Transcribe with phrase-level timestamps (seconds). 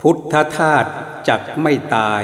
[0.00, 0.84] พุทธทาส
[1.28, 2.22] จักไม่ตาย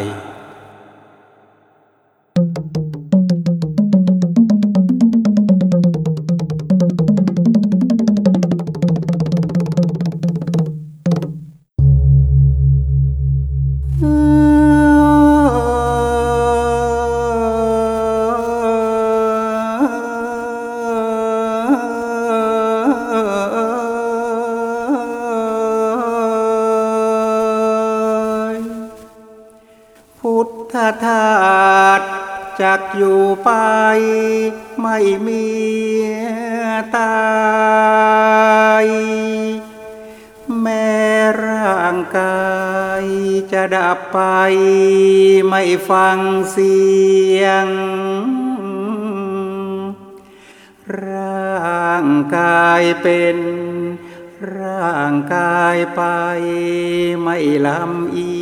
[57.67, 58.35] ลำเอี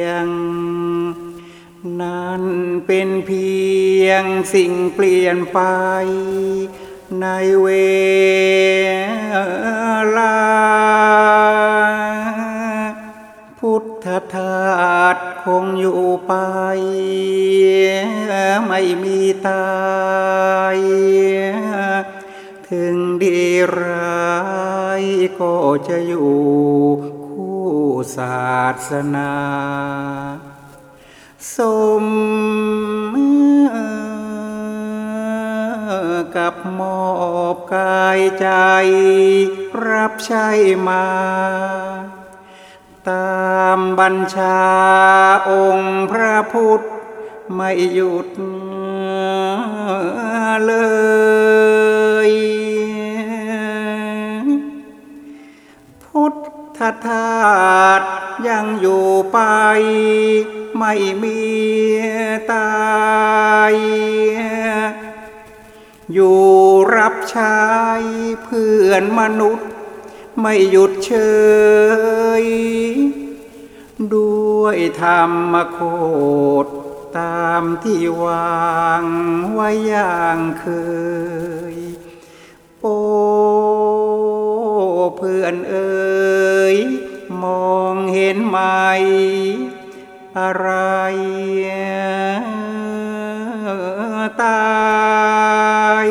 [0.00, 0.28] ยง
[2.00, 2.44] นั่น
[2.86, 3.50] เป็นเพี
[4.06, 5.60] ยงสิ่งเปลี่ยนไป
[7.20, 7.26] ใน
[7.62, 7.68] เว
[10.16, 10.36] ลา
[13.58, 16.32] พุทธทาสคงอยู่ไป
[18.66, 19.18] ไม่มี
[19.48, 19.70] ตา
[20.76, 20.78] ย
[22.68, 23.40] ถึงดี
[23.80, 24.30] ร้า
[25.00, 25.02] ย
[25.40, 25.54] ก็
[25.88, 27.09] จะอยู่
[28.16, 28.50] ศา
[28.88, 29.32] สนา
[31.56, 31.58] ส
[32.04, 32.06] ม
[36.36, 37.02] กับมอ
[37.54, 38.48] บกายใจ
[39.88, 40.48] รับใช้
[40.88, 41.06] มา
[43.08, 44.60] ตามบัญชา
[45.50, 46.80] องค์พระพุทธ
[47.54, 48.28] ไม่หยุด
[50.66, 50.72] เล
[52.28, 52.30] ย
[56.80, 58.02] ทธทาส
[58.48, 59.38] ยังอยู่ไป
[60.78, 61.40] ไม่มี
[62.52, 62.70] ตา
[63.72, 63.74] ย
[66.12, 66.42] อยู่
[66.96, 67.60] รับใช้
[68.44, 69.68] เพื่อนมนุษย์
[70.40, 71.12] ไม่หยุดเฉ
[72.42, 72.44] ย
[74.14, 75.22] ด้วยธรร
[75.52, 75.78] มโค
[76.64, 76.66] ด
[77.18, 79.04] ตามที่วาง
[79.52, 80.66] ไว้อย่างเค
[81.74, 81.76] ย
[82.80, 82.86] โอ
[85.16, 86.76] เพื่อนเอ๋ย
[87.42, 88.58] มองเห็นไหม
[90.38, 90.68] อะไร
[94.42, 96.08] ตาย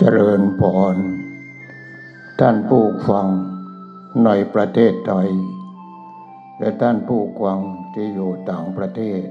[0.00, 0.62] เจริญพ
[0.94, 0.96] ร
[2.40, 3.26] ท่านผู้ฟัง
[4.24, 5.30] ในประเทศไทย
[6.58, 7.58] และท่านผู้ฟัง
[7.94, 9.22] ที่อยู่ต่างประเทศ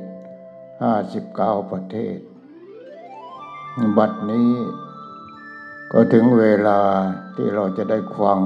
[0.83, 2.17] 59 ประเทศ
[3.97, 4.51] บัดนี้
[5.91, 6.81] ก็ถึงเวลา
[7.35, 8.39] ที่เราจะได้ฟัง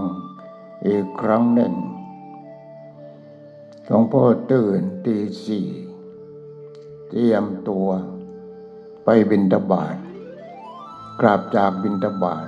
[0.87, 1.73] อีกครั้งหนึ่ง
[3.85, 5.67] หลวงพ่อตื่นตีสี่
[7.09, 7.87] เตรียมตัว
[9.03, 9.97] ไปบินตบาท
[11.21, 12.47] กราบจากบินตบาท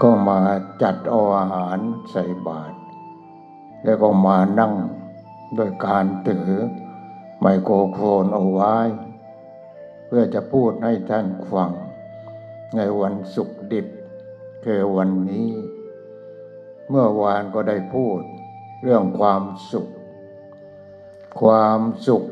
[0.00, 0.40] ก็มา
[0.82, 1.78] จัดเอาอาหาร
[2.10, 2.76] ใส่บาตร
[3.84, 4.74] แล้วก็มานั่ง
[5.54, 6.50] โดยการถือ
[7.40, 8.76] ไมโครโฟนเอาไว้
[10.06, 11.70] เพื่อจะพูดให้ท่านฟัง
[12.76, 13.86] ในวันศุกร์ดิบ
[14.64, 15.50] คือวันนี้
[16.88, 18.20] เมื่อวานก็ได้พูด
[18.82, 19.42] เรื่องความ
[19.72, 19.88] สุข
[21.40, 22.24] ความสุข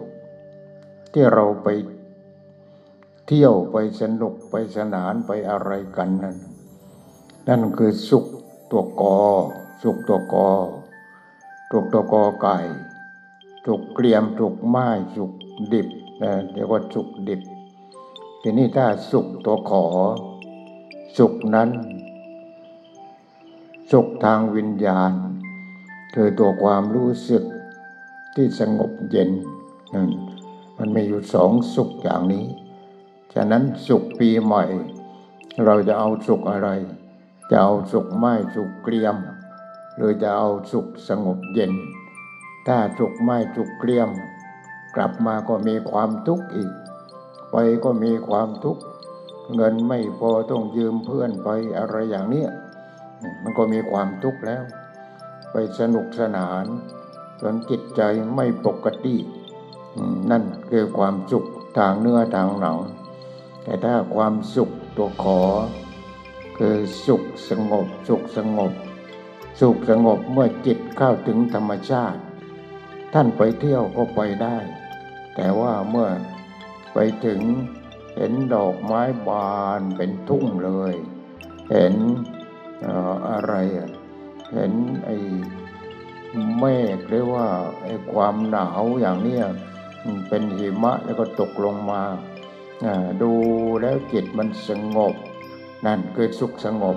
[1.13, 1.69] ที่เราไป
[3.27, 6.37] เที่ยวไปสนุกไปสนานไปอะไรกันนั่น
[7.49, 8.27] นั่นคือสุข
[8.71, 9.19] ตัวกอ
[9.83, 10.49] สุขตัวกอ
[11.71, 12.57] สุขตัวกอไก่
[13.67, 15.33] สุขเกลียมสุขไม้สุข
[15.73, 15.89] ดิบ
[16.23, 17.41] นะเรียกว่าสุขดิบ
[18.43, 19.85] ทีนี้ถ้าสุขตัวขอ
[21.19, 21.71] สุขนั้น
[23.91, 25.13] สุขทางวิญญาณ
[26.15, 27.45] คือตัวความรู้สึก
[28.35, 29.31] ที่สงบเย็น
[29.95, 30.09] นั่น
[30.77, 32.45] มันมีอยู่สองสุขอย่างนี้
[33.35, 34.65] ฉะนั้นสุขปีใหม่
[35.65, 36.69] เราจะเอาสุขอะไร
[37.51, 39.17] จะเอาสุขไม้สุขเกลียม
[39.97, 41.73] หรือจะเอาสุขสงบเย็น
[42.67, 44.11] ถ้าสุขไม่สุขเกลียม
[44.97, 46.73] กลับมาก็มีความทุกข์อีก
[47.51, 48.83] ไปก็มีความทุกข์
[49.55, 51.49] เงินไม่พอต้องยืมเพื่อนไป
[51.79, 52.51] อะไรอย่างเนี้ย
[53.43, 54.63] มันก็มีความทุกข์แล้ว
[55.53, 56.65] ไปสนุกสนาน
[57.41, 58.03] จนจิตใจ
[58.35, 59.17] ไม่ปกติ
[60.31, 61.49] นั่นคือความสุข
[61.79, 62.79] ทางเนื้อทางหนัง
[63.65, 65.41] แต่ถ้าความสุขตัวขอ
[66.59, 66.77] คือ
[67.07, 68.73] สุขสงบ สุขสงบ
[69.61, 72.21] สุขสงบเมื่อจิตเข้าถึงธรรมชาติ
[73.15, 74.59] ท่านไปเที่ยวก็ไปได้
[75.35, 76.09] แต่ว่าเมื่อ
[76.95, 77.41] ไปถึง
[78.17, 80.95] เห็นดอกไม้บานเป็นทุ่งเลย
[81.71, 81.95] เห็น
[83.31, 83.53] อะไร
[84.53, 84.73] เห็น
[85.05, 85.17] ไอ้
[86.59, 86.65] เม
[86.97, 87.47] ฆหรือว่า
[87.85, 89.45] ไอ้ความหนาวอย่างเนี้ย
[90.29, 92.03] เป็นหิมะแล้วก็ตกลงมา
[93.23, 93.33] ดู
[93.83, 95.15] แล้วจิตมันสงบ
[95.87, 96.97] นั่นคือสุขสงบ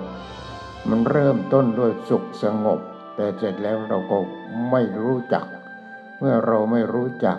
[0.88, 2.80] มันเริ่มต้นด้วยสุขสงบ
[3.16, 4.16] แต่เสร็จแล้วเราก็
[4.70, 5.44] ไม่รู้จัก
[6.18, 7.38] เมื่อเราไม่รู้จัก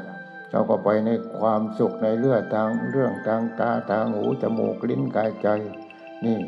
[0.51, 1.09] เราก็ไปใน
[1.39, 5.47] ความสุขในเรื่องทางเรื่องทางตาทางหูจมูกลิ้นกายใจ
[6.25, 6.39] นี่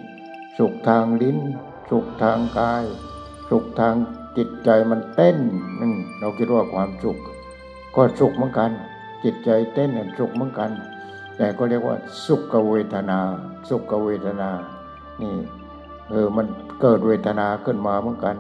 [0.58, 1.38] สุขทางลิ้น
[1.90, 2.84] สุขทางกาย
[3.50, 3.96] สุขทาง
[4.38, 5.38] จิตใจมันเต้น
[5.80, 7.18] นึงเราคิดว่าความสุข
[7.96, 8.72] ก็สุขเหมือนกัน
[9.24, 10.72] จิตใจเต้นสุขเหมือนกัน
[11.42, 13.20] แต่ก็เรียกว่าสุขเวทนา
[13.70, 14.50] สุขเวทนา
[15.22, 15.36] นี่
[16.10, 16.46] เออมัน
[16.82, 18.36] เกิดเวทนาขึ้นมาเหมือนกัน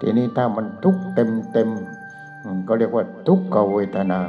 [0.00, 1.68] ทีนี้ถ้ามันทุกเต็มเต็ม
[2.68, 4.20] ก็เรียกว่าทุกขเวทนา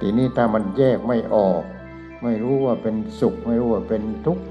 [0.00, 1.62] ทีนี้ถ้ามันแยกไม่ออก
[2.22, 4.44] ไม่รู้ว่าเป็นสุขไม่รู้ว่าเป็นทุกข์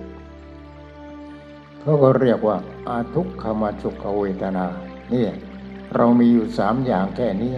[1.81, 2.57] เขาก็เรียกว่า
[2.88, 4.65] อาทุกขมาสุขเวทนา
[5.11, 5.31] เนี่ย
[5.95, 7.51] เรามีอยู่สามอย่างแค่นี้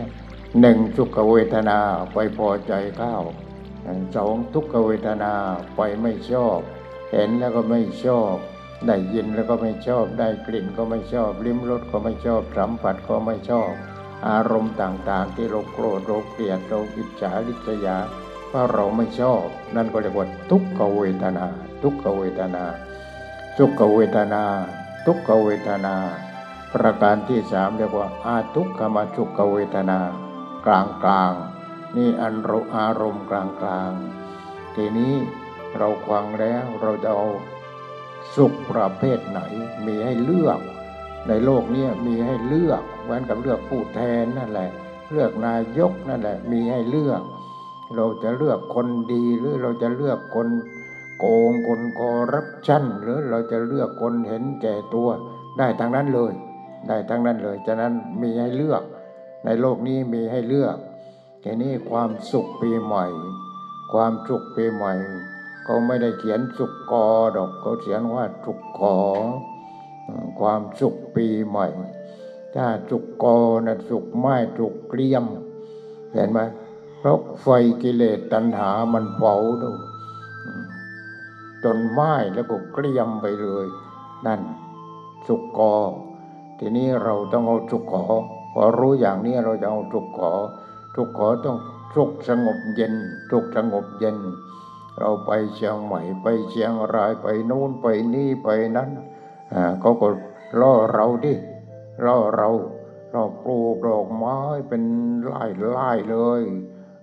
[0.62, 1.78] หนึ่งสุขเวทนา
[2.14, 3.24] ไปพอใจข้าว
[4.16, 5.34] สองทุกขเวทนา
[5.76, 6.60] ไปไม่ชอบ
[7.12, 8.36] เห็นแล้วก็ไม่ชอบ
[8.88, 13.72] ได้ยินแล้วก็ไม่ชอบ ได้กลิ่นก็ไม่ชอบ ลิ้มรสก็ไม่ชอบสัมผัสก็ไม่ชอบ
[14.28, 17.98] อารมณ์ต่างๆ ที่เราโกรธเราเกลียดเราอิจฉาริษยา
[18.48, 19.44] เพราะเราไม่ชอบ
[19.76, 21.46] นั่นก็เรียกว่าทุกขเวทนา
[21.84, 22.66] ทุกขเวทนา
[23.58, 24.44] สุขเวทนา
[25.06, 25.96] ทุกขเวทนา
[26.74, 30.00] ประการที่สามเรียกว่าอาทุกขมาสุขเวทนา
[30.66, 31.55] กลางกลางๆ
[31.96, 35.14] นี่อันรอารมณ์กลางๆ ทีนี้
[35.78, 37.28] เราฟังแล้วเราจะเอา
[38.36, 39.40] สุขประเภทไหน
[39.86, 40.60] มีให้เลือก
[41.28, 44.70] ในโลกนี้มีให้เลือกเหมือนกับเลือกผู้แทนนั่นแหละ
[45.12, 47.22] เลือกนายกนั่นแหละ มีให้เลือก
[47.96, 50.48] เราจะเลือกคนดีหรือเราจะเลือกคน
[51.20, 55.10] โกงคนคอร์รัปชันหรือเราจะเลือกคนเห็นแก่ตัว
[55.58, 56.34] ได้ทั้งนั้นเลย
[56.88, 58.84] ได้ทั้งนั้นเลยฉะนั้นมีให้เลือก
[59.46, 60.78] ในโลกนี้มีให้เลือก
[61.48, 63.06] ทีนี้ความสุขปีใหม่
[63.94, 64.94] ความสุขปีใหม่
[65.64, 68.98] เขาไม่ได้เขียนสุขกอดอกเขาเขียนว่าสุขขอ
[70.40, 71.68] ความสุขปีใหม่
[72.56, 75.26] ถ้าสุขกอนะสุขไม้สุขเกลียม
[76.14, 76.40] เห็นไหม
[77.00, 77.48] เพราะไฟ
[77.82, 79.72] กิเลสตัณหามันเผาดู
[81.64, 83.66] จนไม้แล้วก็เกลียมไปเลย
[84.26, 84.42] นั่น
[85.28, 85.74] สุขกอ
[86.60, 88.04] ทีนี้เราต้องเอาสุขขอ
[88.54, 90.32] พอรู้อย่างนี้เราจะเอาสุขขอ
[90.96, 91.58] สุขขอต้อง
[91.96, 92.94] สุขสงบเย็น
[93.30, 94.18] สุขสงบเย็น
[95.00, 98.90] เราไปเชียงใหม่ไปเชียงรายไปนู่นไปนี่ไปนั้น
[99.54, 100.08] อ่าเขาก็
[100.60, 101.34] ล่อเราดิ
[102.06, 102.50] ล่อเรา
[103.12, 104.38] เราปลูกดอกไม้
[104.70, 104.84] เป็น
[105.24, 106.44] ไร่ไร่เลย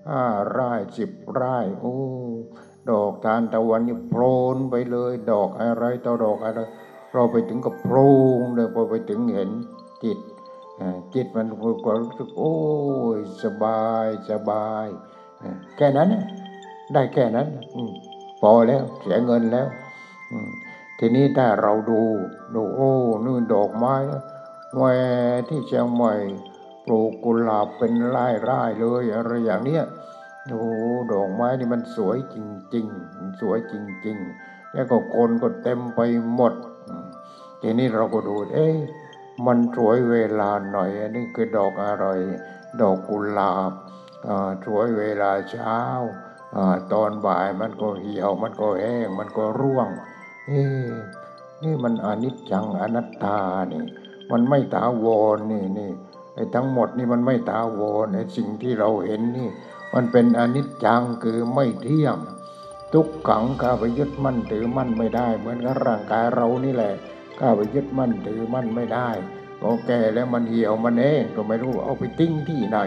[0.09, 1.97] ห้าไร่สิบไร่โอ้
[2.91, 4.23] ดอกทานตะวันนี่โพล
[4.55, 6.61] นไปเลย ดอกอะไรต่อดอกอะไร
[7.13, 7.97] เราไปถึงกับโพร
[8.37, 9.51] งเลยพอไปถึงเห็น
[10.05, 10.19] จิต
[11.15, 11.47] จิตมัน
[11.85, 12.55] ก็รู้สึกโอ้
[13.17, 14.87] ยสบายสบาย
[15.77, 16.09] แค่นั้น
[16.93, 17.77] ได้แค่นั้นอ
[18.41, 19.69] พอแล้วเสียเงินแล้ว
[20.99, 22.01] ทีนี้ถ้าเราดู
[22.55, 22.93] ดูโอ้
[23.25, 23.97] นู่นดอกไม้
[24.77, 24.85] แหว
[25.49, 26.15] ที่เชียงใหม่
[26.87, 29.85] ปลูกกุหลาบเป็นไร่ไร่เลยอะไรอย่างเนี้ย
[30.49, 30.63] โอ้
[31.13, 32.37] ดอกไม้นี่มันสวยจ
[32.75, 33.75] ริงๆสวยจ
[34.07, 36.01] ริง ๆ แล้วก็คนก็เต็มไป
[36.35, 36.53] หมด
[37.61, 38.77] ทีนี้เราก็ดูเอ๊ะ
[39.47, 42.07] มันสวยเวลาหน่อย อันนี้คือดอกอะไร
[42.81, 43.73] ดอกกุหลาบ
[44.65, 45.77] สวยเวลาเช้า
[46.57, 46.59] อ
[46.93, 49.89] ตอนบ่ายมันก็เหี่ยว มันก็แห้ง มันก็ร่วง
[50.47, 50.93] เอ๊ะ
[51.63, 53.39] นี่มันอนิจจังอนัตตา
[53.73, 53.83] นี่
[54.33, 55.91] มันไม่ถาวรนี่นี่
[56.35, 59.49] ไอ้ทั้งหมดนี่มันไม่ถาวรไอ้สิ่งที่เราเห็นนี่
[59.95, 62.17] มันเป็นอนิจจังคือไม่เที่ยง
[62.93, 66.95] ทุกขังข้าไปยึดมั่นถือมั่นไม่ได้ เหมือนกับร่างกายเรานี่แหละ
[67.45, 69.11] ข้าไปยึดมั่นถือมั่นไม่ได้
[69.61, 72.79] พอแก่แล้วมันเหี่ยวมันแห้งก็ไม่รู้เอาไปทิ้งที่ไหน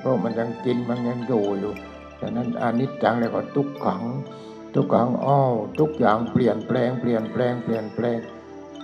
[0.00, 1.72] เพราะมันยังกินมันยังอยู่อยู่
[2.20, 4.02] ฉะนั้นอนิจจังแล้วก็ทุกขัง
[4.74, 8.18] ทุกครั้งอ้าวทุกอย่างเปลี่ยนแปลงเปลี่ยนแปลงเปลี่ยนแปลง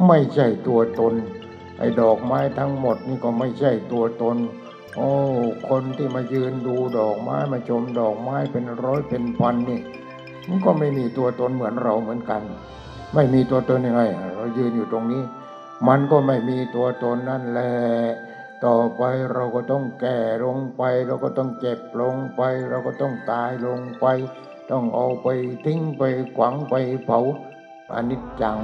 [0.06, 1.14] ไม่ใช่ตัวตน
[1.78, 4.36] ไอ้ดอกไม้ทั้งหมดนี่ก็ไม่ใช่ตัวตน
[4.96, 5.10] โอ้
[5.68, 9.80] คนที่มายืนดูดอกไม้มาชมดอกไม้เป็นร้อยเป็นพันนี่
[10.48, 12.42] มันก็ไม่มีตัวตนเหมือนเราเหมือนกัน
[13.14, 14.02] ไม่มีตัวตนยังไง
[14.36, 15.22] เรายืนอยู่ตรงนี้
[15.88, 17.72] มันก็ไม่มีตัวตนนั่นแหละ
[18.64, 19.02] ต่อไป
[19.32, 24.06] เราก็ต้องแก่ลงไป เราก็ต้องเจ็บลงไป เราก็ต้องตายลงไป
[24.70, 25.28] ต้องเอาไป
[25.64, 26.02] ทิ้งไป
[26.36, 27.20] ขวางไปเผา
[27.94, 28.58] อนิจจัง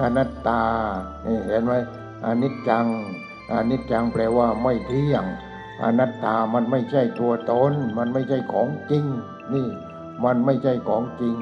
[0.00, 0.62] อนัตตา
[1.26, 1.72] นี่เห็นไหม
[2.26, 2.86] อนิจจัง
[3.52, 5.24] อนิจจังแปลว่าไม่เที่ยง
[5.82, 9.04] อนัตตามันไม่ใช่ตัวตน มันไม่ใช่ของจริง
[9.54, 9.68] นี่
[10.24, 11.36] มันไม่ใช่ของจริง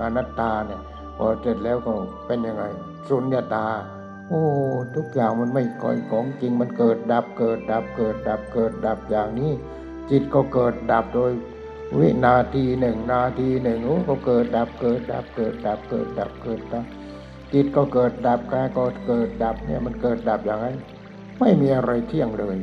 [0.00, 0.82] อนัตตาเนี่ย
[1.22, 1.94] พอเสร็จแล้วก็
[2.26, 2.64] เป็นยังไง
[3.08, 3.66] สุญญตา
[4.28, 4.42] โอ้
[4.96, 9.52] ทุกอย่างมันไม่ค่อยของจริงมันเกิดดับเกิดดับเกิดดับเกิดดับอย่างนี้
[10.10, 11.32] จิตก็เกิดดับโดย
[11.98, 16.84] วินาทีหนึ่งนาทีหนึ่งโอ้ก็เกิดดับเกิดดับเกิดดับเกิดดับเกิดดับ
[17.52, 20.76] จิตก็เกิดดับกายก็เกิดดับเนี่ยมันเกิดดับอย่างนั้น
[21.38, 22.56] ไม่มีอะไรเที่ยงเลย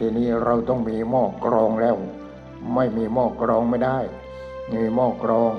[0.00, 1.96] ทีนี้เราต้องมีหม้อกรองแล้ว
[2.74, 3.98] ไม่มีหม้อกรองไม่ได้
[4.72, 5.52] มีหม้อกรอง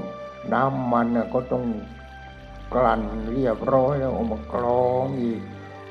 [0.54, 1.64] น้ำมันน่ะก็ต้อง
[2.74, 5.42] กลั่นเรียบร้อยแล้วเอามากรองอีก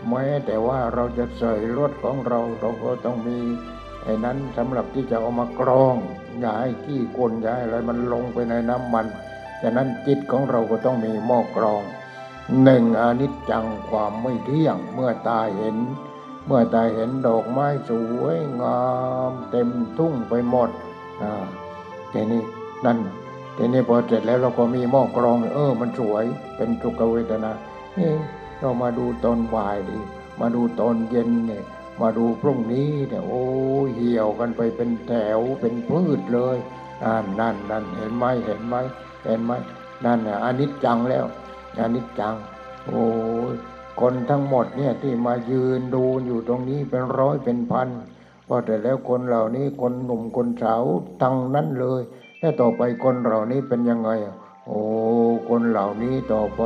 [0.09, 3.39] แม้แต่ว่าเราจะใส่รถของเราเราก็ต้องมี
[4.05, 5.97] ไอ้นั้นสำหรับที่จะเอามากรอง
[6.41, 9.07] อย่าให้ขี้กลอย่าให้อะไรมันลงไปในน้ำมัน
[9.63, 11.83] ฉะนั้นจิตของเราก็ต้องมีหม้อกรอง
[12.63, 15.77] หนึ่งอนิจจังความไม่เที่ยง เมื่อตาเห็น
[16.47, 17.91] เมื่อตาเห็นดอกไม้ส
[18.23, 18.85] วยงา
[19.31, 20.71] ม เต็มทุ่งไปหมด
[21.23, 21.45] อ่า
[22.13, 22.43] ทีนี้
[22.85, 22.99] นั่น
[23.57, 26.25] ทีนี้พอเสร็จแล้วเราก็มีหม้อกรองเออ มันสวย
[26.57, 27.53] เป็นทุกเวทนา
[27.95, 28.19] เอ๊ะ
[28.59, 29.99] เรามาดูตอนบ่ายดิ
[30.41, 31.65] มาดูตอนเย็นเนี่ย
[32.01, 33.43] มาดูพรุ่งนี้เนี่ยโอ้
[33.95, 36.57] เหี่ยวกันไปเป็นแถวเป็นพืชเลย
[37.05, 38.75] นั่นนั่นนั่นเห็นไหมเห็นไหม
[39.25, 39.53] เห็นไหม
[40.05, 41.25] นั่นเนี่ยอนิจจังแล้ว
[41.81, 42.35] อนิจจัง
[42.87, 43.05] โอ้
[43.53, 43.55] ย
[44.01, 47.89] คนทั้งหมดเนี่ยที่มายืนดูอยู่ตรงนี้เป็นร้อยเป็นพัน
[48.49, 50.85] พอแต่แล้วคนเหล่านี้คนหนุ่มคนสาว
[51.23, 52.03] ทั้งนั้นเลย
[52.45, 54.37] แล้วต่อไปคนเหล่านี้เป็นยังไงอะ
[54.67, 54.81] โอ้
[55.49, 56.63] คนเหล่านี้ต่อไป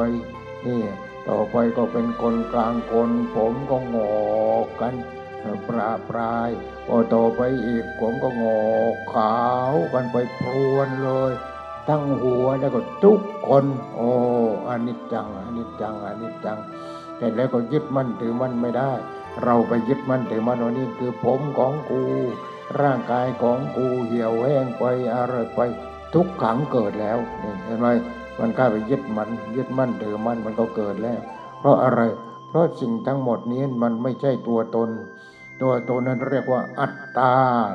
[0.67, 0.83] นี่
[1.29, 4.95] ต่อไปก็เป็นคนกลางคนผมก็งอกกัน
[5.69, 6.51] ปราปราย
[6.87, 8.63] พอต่อไปอีกผมก็งอ
[8.95, 9.39] กขา
[9.73, 11.33] วกันไปพรวนเลย
[11.89, 14.11] ทั้งหัวแล้วก็ทุกคน โอ้
[14.69, 16.59] อนิจจังอนิจจังอนิจจัง
[17.19, 18.93] แต่แล้วก็ยึดมั่นถือมั่นไม่ได้
[19.45, 22.03] เราไปยึดมั่นถือมั่นว่านี่คือผมของกู
[22.81, 24.85] ร่างกายของกูเหี่ยวแห้งไป
[25.15, 25.61] อะไรไป
[26.15, 27.89] ทุกขังเกิดแล้วนี่เห็นไหม
[28.39, 31.21] มันกล้าไปยึดมันยึดมั่นถือมันมันก็เกิดแล้ว
[31.61, 32.01] เพราะอะไร
[32.49, 34.91] เพราะสิ่งทั้งหมดนี้มันไม่ใช่ตัวตน
[35.63, 37.33] ตัวตนนั้นเรียกว่าอัตตา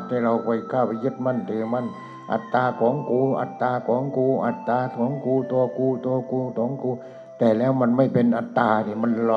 [0.08, 1.86] ที่เราไปกล้าไปยึดมั่นถือมัน
[2.32, 6.92] อัตตาของกู อัตตาของกู อัตตาของกูตัวกูตัวกูของกู
[7.40, 9.34] แต่แล้วมันไม่เป็นอัตตาเนี่ยมันไหล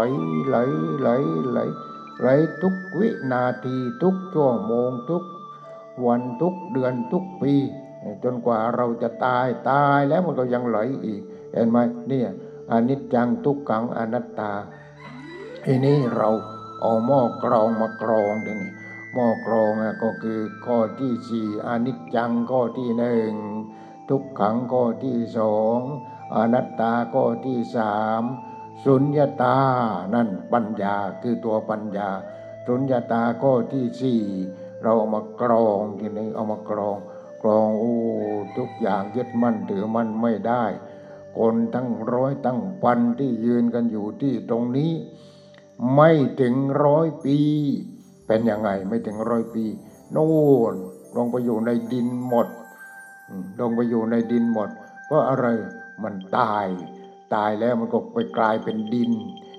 [0.48, 0.56] ไหล
[1.00, 1.08] ไหล
[1.50, 1.58] ไหล
[2.20, 2.28] ไหล
[2.62, 5.22] ทุกวินาทีทุกชั่วโมงทุก
[6.04, 7.54] วันทุกเดือนทุกปี
[8.24, 11.22] จนกว่าเราจะตายตายแล้วมันก็ยังไหลอีก
[11.52, 12.28] เห็นไหมเนี่ย
[12.70, 14.52] อนิจจังทุกขังอนัตตา
[15.64, 16.30] ทีนี้เรา
[16.80, 18.70] เอาหม้อกรองมากรองทีนี้
[19.14, 23.32] หม้อกรองอะก็คือข้อที่สี่อนิจจังข้อที่หนึ่ง
[24.08, 25.78] ทุกขังข้อที่สอง
[26.36, 28.22] อนัตตาข้อที่สาม
[28.84, 29.58] สุญญาตา
[30.14, 32.08] นั่นปัญญาคือตัวปัญญา
[32.66, 34.22] สุญญาตาข้อที่สี่
[34.82, 36.96] เราเอามากรองทีนี้เอามากรอง
[37.42, 37.94] กรองโอ้
[38.56, 40.64] ทุกอย่างยึดมั่นถือมั่นไม่ได้
[41.38, 44.92] คนตั้งร้อยตั้งพันที่ยืนกันอยู่ที่ตรงนี้
[45.94, 46.54] ไม่ถึง
[46.84, 47.38] ร้อยปี
[48.26, 49.64] เป็นยังไงไม่ถึงร้อยปี
[50.12, 50.30] โน่
[50.72, 50.74] น
[51.16, 52.48] ลงไปอยู่ในดินหมด
[53.60, 54.68] ลงไปอยู่ในดินหมด
[55.06, 55.46] เพราะอะไร
[56.02, 56.66] มันตาย
[57.34, 59.10] ตายแล้วมันก็ไปกลายเป็นดิน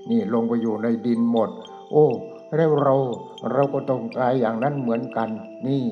[0.10, 1.50] นี่ลงไปอยู่ในดินหมด
[1.92, 2.08] โอ้
[2.56, 2.94] แล้วเรา
[3.52, 5.30] เราก็ต้องตายอย่างนั้นเหมือนกัน
[5.68, 5.84] นี่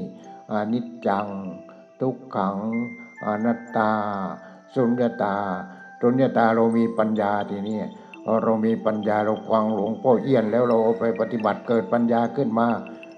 [0.52, 1.28] อนิจจัง
[2.02, 2.58] ทุกขัง
[3.26, 3.92] อนัตตา
[4.76, 5.36] สุญญตา
[6.02, 7.80] สุญญตาเรามีปัญญาทีนี้
[8.44, 12.68] เรามีปัญญาเราฟังหลวงพ่อเอี้ยน แล้วเราเอาไปปฏิบัติเกิดปัญญาขึ้นมา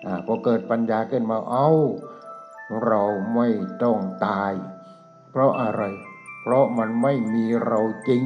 [0.06, 1.70] อพอเกิดปัญญาขึ้นมาเอา
[2.86, 3.04] เรา
[3.34, 3.48] ไม่
[3.84, 4.54] ต้องตาย
[5.32, 5.84] เพราะอะไร
[6.42, 8.24] เพราะมันไม่มีเราจริง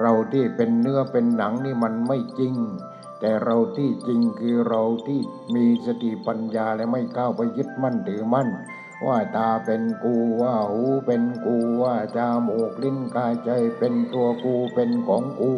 [0.00, 2.54] เราที่เป็นเนื้อเป็นหนังนี่มันไม่จริง
[3.20, 5.20] แต่เราที่จริงคือเราที่
[5.54, 8.48] มีสติปัญญาและไม่ก้าวไปยึดมั่นถือมั่น
[9.06, 12.18] ว่าตาเป็นกูว่าหูเป็นกูว่าจ
[12.48, 15.52] มูกลิ้นกายใจเป็นตัวกูเป็นของกู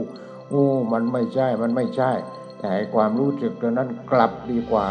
[0.53, 0.63] กู
[0.93, 2.13] มันไม่ใช่มันไม่ใช่
[2.59, 4.87] แต่ให้ความรู้สึกตัวนั้นกลับดีกว่า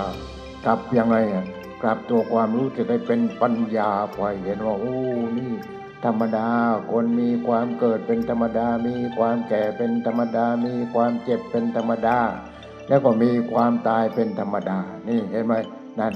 [0.65, 1.45] กลับยังไงอะ
[1.81, 4.97] กลับตัวความรู้สึกให้เป็นปัญญาไปเห็นว่าโอ้
[5.37, 5.53] นี่
[6.05, 6.49] ธรรมดา
[6.91, 12.17] คนมีความเกิดเป็นธรรมดา มีความแก่เป็นธรรมดา มีความเจ็บเป็นธรรมดา
[12.87, 14.79] แล้วก็มีความตายเป็นธรรมดา
[15.09, 15.53] นี่เห็นไหม
[15.99, 16.13] นั่น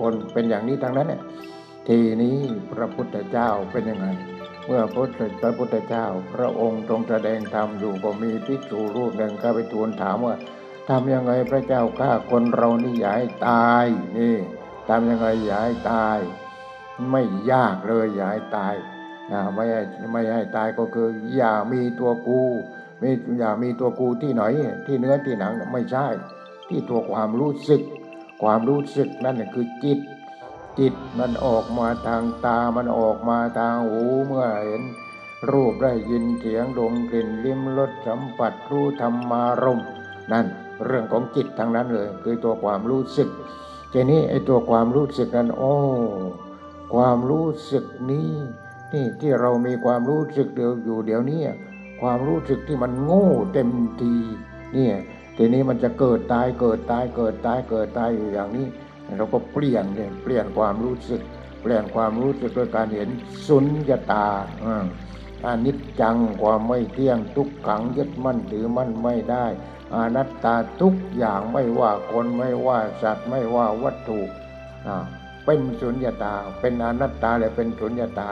[0.00, 1.22] คนเป็นอย่างนี้ทั้งนั้นเนี่ย
[1.88, 2.36] ทีนี้
[2.72, 4.06] พระพุทธเจ้าเป็นยังไง
[4.66, 4.96] เมื่อพ
[5.44, 10.34] ระพุทธเจ้า พระองค์ทรงแสดงธรรมอยู่ก็มีภิกษุรูปหนึ่งก็ไปทูลถามว่า
[10.88, 13.86] ทำยังไงพระเจ้าข้าคนเรานี่อย่าให้ตาย
[14.18, 14.36] นี่
[14.88, 16.18] ทำยังไงอย่าให้ตาย
[17.10, 17.22] ไม่
[17.52, 18.74] ยากเลยอย่าให้ตาย
[19.54, 22.42] ไม่ให้ไม่ให้ตายก็คืออย่ามีตัวกู
[23.02, 24.42] มีอย่ามีตัวกูที่ไหน
[24.86, 26.06] ที่เนื้อที่หนังไม่ใช่
[26.68, 27.82] ที่ตัวความรู้สึก
[28.42, 29.98] ความรู้สึกนั่นคือจิต
[30.78, 34.82] จิตมันออกมาทางตามันออกมาทางหูเมื่อเห็น
[35.50, 39.80] รูปได้ยินเสียงดมกลิ่นลิ้มรสสัมผัสรู้ธรรมารม
[40.32, 40.46] นั่น
[40.84, 43.28] เรื่องของจิตทางนั้นเลย คือตัวความรู้สึก
[43.92, 45.74] ทีนี้ไอ้ตัวความรู้สึกนั้นโอ้
[46.94, 48.30] ความรู้สึกนี้
[48.92, 51.40] นี่ที่เรามีความรู้สึกเดียวอยู่เดี๋ยวนี้
[52.00, 53.68] ความรู้สึกที่มันโง่เต็ม
[54.00, 54.14] ที
[54.74, 54.96] เนี่ย
[55.36, 58.66] ทีนี้มันจะเกิดตายเกิดตายเกิดตายเกิดตายอยู่อย่างนี้
[59.16, 61.22] เราก็เปลี่ยนเลยเปลี่ยนความรู้สึก
[61.62, 63.08] เปลี่ยนความรู้สึกด้วยการเห็น
[63.46, 64.26] สุญญตา
[65.44, 69.46] อานิจจังความไม่เที่ยงทุกขังยึดมั่นถือมั่นไม่ได้
[69.94, 74.20] อานัตตาทุกอย่างไม่ว่าคนไม่ว่าสัตว์ไม่ว่าวัตถุ
[75.44, 78.30] เป็นสุญญตา เป็นอนัตตาและเป็นสุญญตา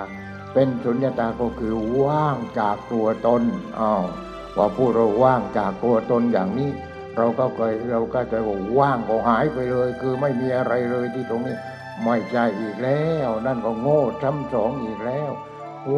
[0.53, 3.43] เป็นสุญญตาก็คือว่างจากตัวตน
[3.81, 4.05] อ้าว
[4.57, 6.71] ว่าผู้เราว่างจากตัวตนอย่างนี้
[7.17, 11.57] เราก็เคยเราก็จะว่าว่างก็หายไปเลย คือไม่มีอะไรเลยที่ตรงนี้
[12.05, 15.31] ไม่ใช่อีกแล้ว นั่นก็โง่ช้ำสองอีกแล้ว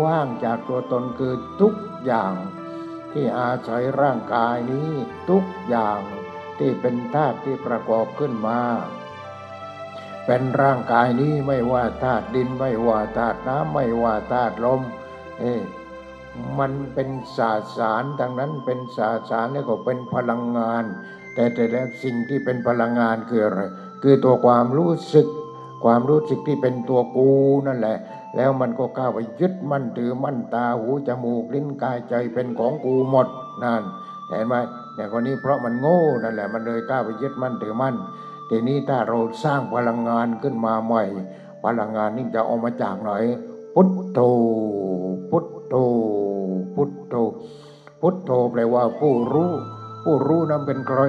[0.02, 2.34] ว่างจากตัวตนคือทุกอย่าง
[3.12, 4.90] ที่อาศัยร่างกายนี้
[5.30, 6.00] ทุกอย่าง
[6.58, 8.60] ที่เป็นธาตุที่ประกอบขึ้นมา
[10.32, 14.80] เป็นร่างกายนี้ไม่ว่าธาตุดินไม่ว่าธาตุน้ำไม่ว่าธาตุลม
[15.38, 15.54] เอ๊
[16.58, 20.84] มันเป็นสาสารดังนั้นเป็นสาสารแล้วก็เป็นพลังงาน
[21.34, 23.60] แต่แต่แล้วสิ่งที่เป็นพลังงานคืออะไร
[24.02, 25.26] คือตัวความรู้สึก
[25.84, 27.30] ความรู้สึกที่เป็นตัวกู
[27.66, 27.98] นั่นแหละ
[28.36, 33.28] แล้วมันก็ก้าไปยึดมั่นถือมั่นตาหูจมูกลิ้นกายใจเป็นของกูหมด
[33.62, 33.82] นั่น
[34.28, 34.54] เห็นไหม
[34.94, 37.96] แต่คนนี้เพราะมันโง่นั่นแหละ มันเลยกล้าไปยึดมั่นถือมั่น
[38.52, 41.04] ทีนี้ถ้าเราสร้างพลังงานขึ้นมาใหม่
[41.64, 43.12] พลังงานนี้จะออกมาจากไหน
[43.74, 44.20] พุทโธ
[45.30, 45.74] พุทโธ
[46.74, 47.14] พุทโธ
[48.00, 49.52] พุทโธแปลว่าผู้รู้
[50.04, 51.00] ผู้รู้นั้นเป็นใคร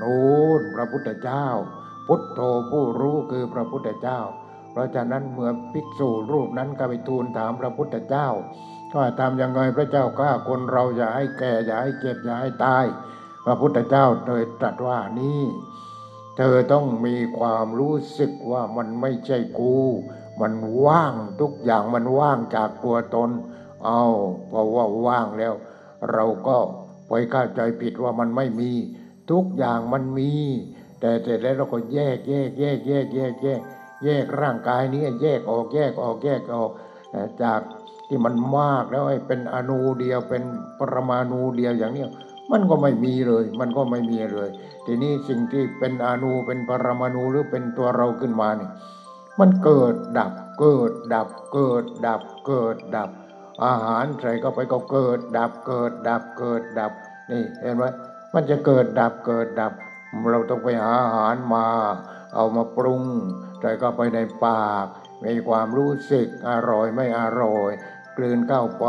[0.00, 1.46] นู้นพระพุทธเจ้า
[2.08, 4.20] พุทโธผู้รู้คือพระพุทธเจ้า
[4.72, 8.28] เพราะฉะนั้นเมื่อภิกษุรูปนั้นก็ไปทูลถามพระพุทธเจ้า
[8.92, 12.84] ก็ทำยังไงพระเจ้าข้าคนเราอย่าให้แก่อย่าให้เจ็บอย่าให้ตาย
[13.44, 15.42] พระพุทธเจ้าเลยตรัสว่านี่
[16.36, 19.76] เธอต้องมีความรู้สึกว่ามันไม่ใช่กู
[20.40, 20.52] มัน
[20.86, 23.30] ว่างทุกอย่างมันว่างจากตัวตน
[23.84, 24.02] เอา
[24.48, 25.54] เพราะว่าว่างแล้ว
[26.12, 26.56] เราก็
[27.08, 28.70] ไปเข้าใจผิดว่ามันไม่มี
[29.30, 30.32] ทุกอย่างมันมี
[31.00, 33.60] แต่เสร็จแล้วเราก็แยกแยกแยกแยกแยกแยก
[34.04, 36.70] แยกร่างกายนี้แยกออกแยกออกแยกออก
[37.42, 37.60] จาก
[38.08, 40.42] ที่มันมากแล้วไอ้เป็นอนูเดียวเป็น
[40.78, 42.06] ปรมาณูเดียวอย่างนี้
[42.52, 44.48] มันก็ไม่มีเลย มันก็ไม่มีเลย
[44.86, 48.70] ทีนี้สิ่งที่เป็นอนูเป็นปรมาณูหรือเป็นตัวเราขึ้นมาเนี่ย
[49.40, 53.10] มันเกิดดับ เกิดดับ เกิดดับ เกิดดับ
[53.64, 56.92] อาหารใส่เข้าไปก็เกิดดับ เกิดดับ เกิดดับ
[57.30, 57.84] นี่เห็นไหม
[58.34, 59.72] มันจะเกิดดับ เกิดดับ
[60.30, 61.66] เราต้องไปหาอาหารมา
[62.34, 63.02] เอามาปรุง
[63.60, 64.86] ใส่เข้าไปในปาก
[65.24, 67.70] มีความรู้สึกอร่อยไม่อร่อย
[68.16, 68.86] กลืนเข้าไป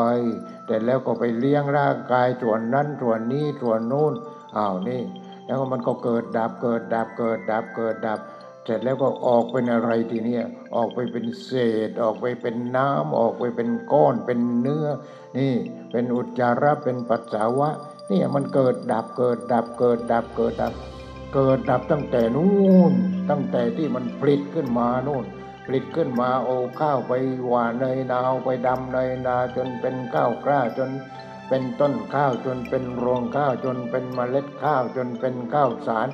[0.67, 4.13] แต่แล้วก็ไปเลี้ยงร่างกายส่วนนั้นส่วนนี้ส่วนนู้น
[4.57, 5.01] อ้าวนี่
[5.45, 8.19] แล้วมันก็เกิดดับเกิดดับเกิดดับเกิดดับ
[8.65, 10.37] เสร็จแล้วก็ออกเป็นอะไรทีนี้
[10.75, 11.51] ออกไปเป็นเศ
[11.87, 14.87] ษ ออกไปเป็นน้ำออกไปเป็นก้อนเป็นเนื้อ
[15.37, 15.53] นี่
[15.91, 17.69] เป็นอุจจาระเป็นปัสสาวะ
[18.11, 20.73] นี่มันเกิดดับเกิดดับเกิดดับเกิดดับ
[21.33, 22.93] เกิดดับตั้งแต่นู้น
[23.29, 25.25] ตั้งแต่ที่มันผลิตขึ้นมานู่น
[25.67, 27.13] ผลิตขึ้นมาโอ้ข้าวไป
[27.45, 30.89] หวานในนาวไปดำในนาจนเป็นข้าวกล้าจน
[31.49, 36.08] เป็นต้นข้าวจนเป็นรวงข้าวจนเป็นเมล็ดข้าวจนเป็นข้าวสาร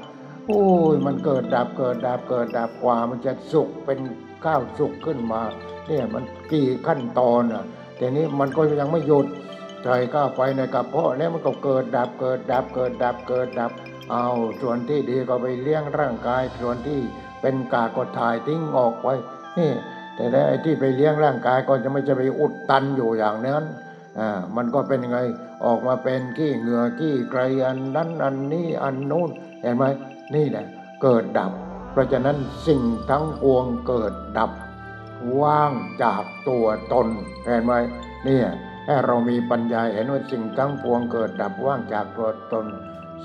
[0.47, 0.63] โอ้
[0.93, 3.99] ยมันเกิดดับเกิดดับเกิดดับกว่ามันจะสุกเป็น
[4.45, 5.41] ข้าวสุกขึ้นมา
[5.87, 7.63] เนี่ยมันกี่ขั้นตอนอะ
[7.97, 9.25] แต่นี้มันก็ยังไม่หยุด
[9.83, 13.71] ใจก้าวไปในกระเพาะแล้วมันก็เกิดดับเกิดดับเกิดดับเกิดดับ
[14.11, 14.27] เอา
[14.61, 16.99] ส่วนที่ดีก็ไปเลี้ยงร่างกายส่วนที่
[17.41, 19.07] เป็นกากก็ถ่ายทิ้งออกไป
[19.57, 19.71] นี่
[20.15, 23.65] แต่แล้วไอ้ที่ไปเลี้ยงร่างกายก็จะไม่จะไปอุดตันอยู่อย่างนั้น
[24.19, 25.19] อ่ามันก็เป็นยังไง
[25.65, 29.29] ออกมาเป็นขี้เหงื่อขี้ไกรอันนั้นอันนี้อันนู้น
[29.61, 29.83] เห็นไหม
[30.35, 30.65] นี่แหละ
[31.01, 31.51] เกิดดับ
[31.91, 32.37] เพราะฉะนั้น
[32.67, 34.51] สิ่งทั้งปวงเกิดดับ
[35.41, 35.71] ว่าง
[36.03, 37.07] จากตัวตน
[37.45, 37.73] เห็นไหม
[38.25, 38.47] เนี่ย
[38.87, 42.65] ถ้าเรามีปัญญาเห็นว่าสิ่งทั้งปวงเกิดดับว่างจากตัวตน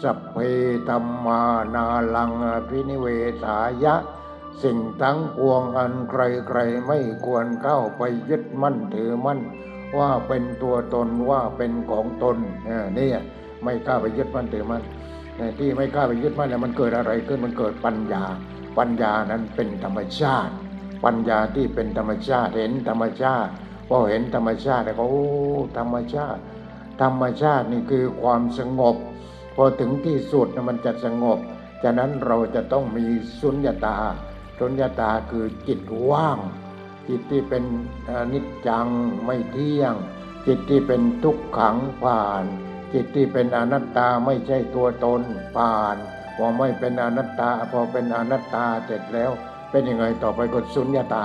[0.02, 0.36] สัพเพ
[0.88, 1.40] ธรรมา
[1.74, 3.06] นาลังอภินิเว
[3.42, 3.94] สายะ
[4.62, 9.40] สิ่งทั้งปวงอันใครๆไม่ควรเข้าไปยึดมั่นถือมั่น
[9.98, 12.36] ว่าเป็นตัวตนว่าเป็นของตน
[12.96, 13.18] เนี่ย
[13.64, 14.82] ไม่กล้าไปยึดมั่นถือมั่น
[15.58, 18.24] ที่ไม่กล้าไปยึดมั่นแล้วมันเกิดอะไรขึ้นมันเกิดปัญญา
[18.78, 20.52] ปัญญานั้นเป็นธรรมชาติ
[21.04, 23.50] ปัญญาที่เป็นธรรมชาติเห็นธรรมชาติ
[23.88, 25.24] พอเห็นธรรมชาติแล้วก็โอ้
[25.78, 26.40] ธรรมชาติ
[27.02, 28.96] ธรรมชาตินี่คือความสงบ
[29.54, 31.38] พอถึงที่สุดมันจะสงบ
[31.82, 33.04] ฉะนั้นเราจะต้องมี
[33.40, 33.96] สุญญตา
[34.58, 36.38] สุญญตาคือจิตว่าง
[37.08, 37.64] จิตที่เป็น
[38.08, 38.86] อนิจจัง
[39.24, 39.94] ไม่เที่ยง
[40.46, 42.44] จิตที่เป็นทุกขังผ่าน
[42.92, 45.20] จิตที่เป็นอนัตตาไม่ใช่ตัวตน
[45.56, 45.96] ผ่าน
[46.36, 49.30] พอไม่เป็นอนัตตาพอเป็นอนัตตาเสร็จแล้ว
[49.70, 51.24] เป็นยังไงต่อไปก็สุญญตา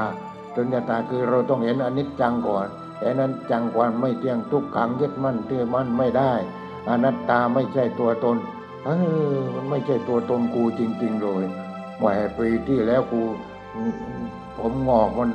[0.55, 2.67] สุญญตาคือเราต้องเห็นอนิจจังก่อน
[3.01, 6.33] เห็นอนิจจังก่อนไม่เที่ยงทุกขังยึดมั่นถือมั่นไม่ได้
[6.89, 8.37] อนัตตาไม่ใช่ตัวตน
[8.85, 8.89] เอ
[9.35, 11.45] อมันไม่ใช่ตัวตนกูจริง ๆ เลย
[12.03, 13.21] แหมปีที่แล้วกู
[14.57, 15.29] ผมงอกมัน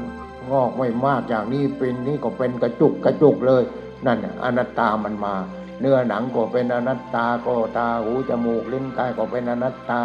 [0.53, 3.63] งอกไม่มากอย่างนี้เป็นนี้ก็เป็นกระจุกกระจุกเลย
[4.07, 5.35] นั่นอนัตตามันมา
[5.81, 10.01] เนื้อหนังก็เป็นอนัตตาก็ตาหูจมูกลิ้นกายก็เป็นอนัตตา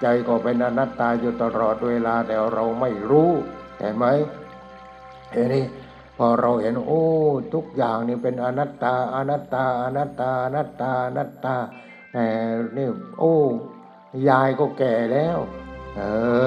[0.00, 3.30] ใจก็เป็นอนัตตาอยู่ตลอดเวลาแต่เราไม่รู้
[3.78, 4.04] เห็นไหม
[5.32, 5.64] เห็นนี่
[6.16, 7.04] พอเราเห็นโอ้
[7.54, 11.54] ทุกอย่างนี่เป็นอนัตตาอนัตตาอนัตตาอนัตตาอนัตตา
[12.12, 12.26] แต่
[12.76, 13.34] นี่โอ้
[14.28, 15.38] ยายก็แก่แล้ว
[15.96, 16.02] เอ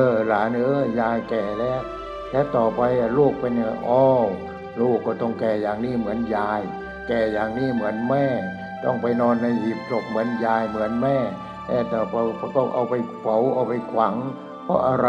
[0.10, 1.82] อ หลานเออยายแก่แล้ว
[2.32, 2.82] แล้วต่อไป
[3.18, 3.54] ลูกเป็น
[3.90, 4.04] อ๋อ
[4.82, 6.62] ลูกก็ต้องแก่อย่างนี้เหมือนยาย
[7.08, 8.26] แก่อย่างนี้เหมือนแม่
[8.84, 11.18] ต้องไปนอนในหีบศพเหมือนยายเหมือนแม่
[11.68, 12.16] แต่ต่อไป
[12.56, 14.16] ก็เอาไปเผาเอาไปขวัง
[14.64, 15.08] เพราะอะไร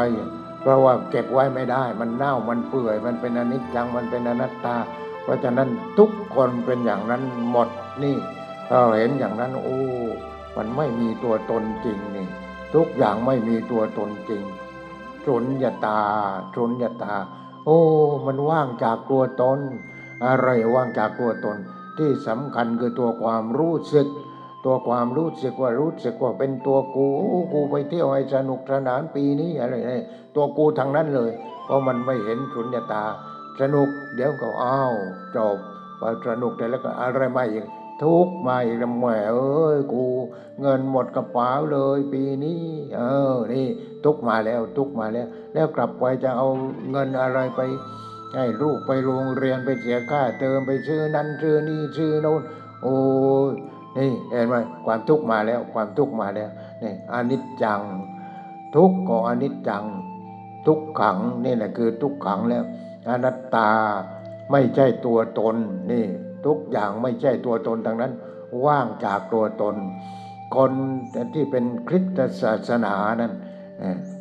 [0.60, 4.76] เพราะว่าเก็บไว้ไม่ได้ มันเน่ามันเปื่อย มันเป็นอนิจจังมันเป็นอนัตตา
[5.22, 7.68] เพราะฉะนั้นทุกคนเป็นอย่างนั้นหมด
[8.02, 8.16] นี่
[8.68, 9.80] เราเห็นอย่างนั้นโอ้
[10.56, 12.26] มันไม่มีตัวตนจริงนี่
[12.74, 14.42] ทุกอย่างไม่มีตัวตนจริง
[15.26, 16.00] สุญญตา
[16.54, 17.14] สุญญตา
[17.66, 17.78] โอ้
[18.26, 19.58] มันว่างจากตัวตน
[20.26, 21.56] อะไรว่างจากตัวตน
[21.98, 24.08] ที่สำคัญคือตัวความรู้สึก
[24.64, 27.08] ตัวความรู้สึกว่ารู้สึกว่าเป็นตัวกู
[27.52, 30.04] กูไปเที่ยวให้สนุกสนานปีนี้อะไรเนี่ย
[30.34, 31.30] ตัวกูทางนั้นเลย
[31.64, 33.04] เพราะมันไม่เห็นสุญญตา
[33.60, 34.94] สนุกเดี๋ยวก็อ้าว
[35.36, 35.56] จบ
[35.98, 37.66] พอสนุกแต่แล้วก็อะไรมาอีก
[38.02, 40.04] ทุกมาอีกแล้วแหมเอ้ยกู
[40.60, 42.62] เงินหมดกระเป๋าเลยปีนี้
[42.96, 43.00] เอ
[43.34, 43.66] อนี่
[44.04, 46.48] ทุกมาแล้วทุกมาแล้ว แล้วกลับไปจะเอา
[46.90, 47.60] เงินอะไรไป
[48.34, 52.42] ให้ลูกไปโรงเรียนไปเสียค่าเติมไปซื้อนั้นซื้อนี่ซื้อโน่น
[52.82, 52.96] โอ้
[53.50, 53.52] ย
[53.98, 56.50] นี่เห็นไหมความทุกข์มาแล้วความทุกข์มาแล้ว
[56.82, 57.80] นี่อนิจจัง
[58.74, 59.84] ทุกข์ก็อนิจจัง
[60.66, 62.64] ทุกขังนี่แหละคือทุกขังแล้ว
[63.08, 63.70] อนัตตา
[64.50, 65.56] ไม่ใช่ตัวตน
[65.92, 66.04] นี่
[66.46, 68.12] ทุกอย่างไม่ใช่ตัวตนทั้งนั้น
[68.66, 69.76] ว่างจากตัวตน
[70.56, 70.72] คน
[71.34, 73.32] ที่เป็นคริสตศาสนานั้น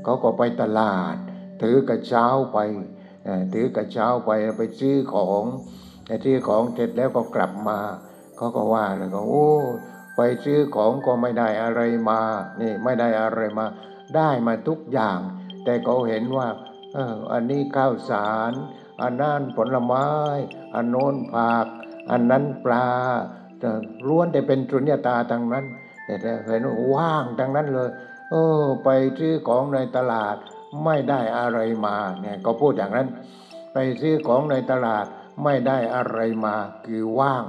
[0.04, 1.16] เขาก็ไปตลาด
[1.62, 2.58] ถือกระเช้าไป
[3.54, 5.44] ถือกระเช้าไปไปซื้อของ
[6.26, 7.80] ซื้อของเสร็จแล้วก็กลับมา
[8.38, 9.48] เขาก็ว่าเลยก็โอ้
[10.16, 12.20] ไปซื้อของก็ไม่ได้อะไรมา
[12.62, 13.66] นี่ไม่ได้อะไรมา
[14.16, 15.20] ได้มาทุกอย่าง
[15.64, 16.48] แต่เขาเห็นว่า
[16.94, 18.54] เอออันนี้ข้าวสาร
[19.02, 20.08] อันนั้นผลไม้
[20.76, 21.68] อันโน้นผัก
[22.12, 22.86] อันนั้นปลา
[24.08, 25.66] ล้วนแต่เป็นสุญญตาทางนั้น
[26.06, 27.90] แต่แต่เห็นว่างทางนั้นเลย
[28.32, 30.36] เออ ไปซื้อของในตลาด
[30.86, 33.08] ไม่ได้อะไรมาเนี่ยก็พูดอย่างนั้น
[33.74, 35.06] ไปซื้อของในตลาด
[35.44, 37.44] ไม่ได้อะไรมาคือว่าง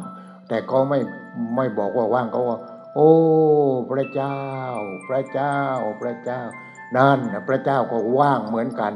[0.48, 0.98] แต่ก็ไม่
[1.56, 2.58] ไม่บอกว่าว่างเขาว่า
[2.94, 3.12] โอ้
[3.90, 4.38] พระเจ้า
[5.08, 5.58] พระเจ้า
[6.02, 6.40] พระเจ้า
[6.96, 7.18] นั่น
[7.48, 8.92] พระเจ้าก็ว่างเหมือนกัน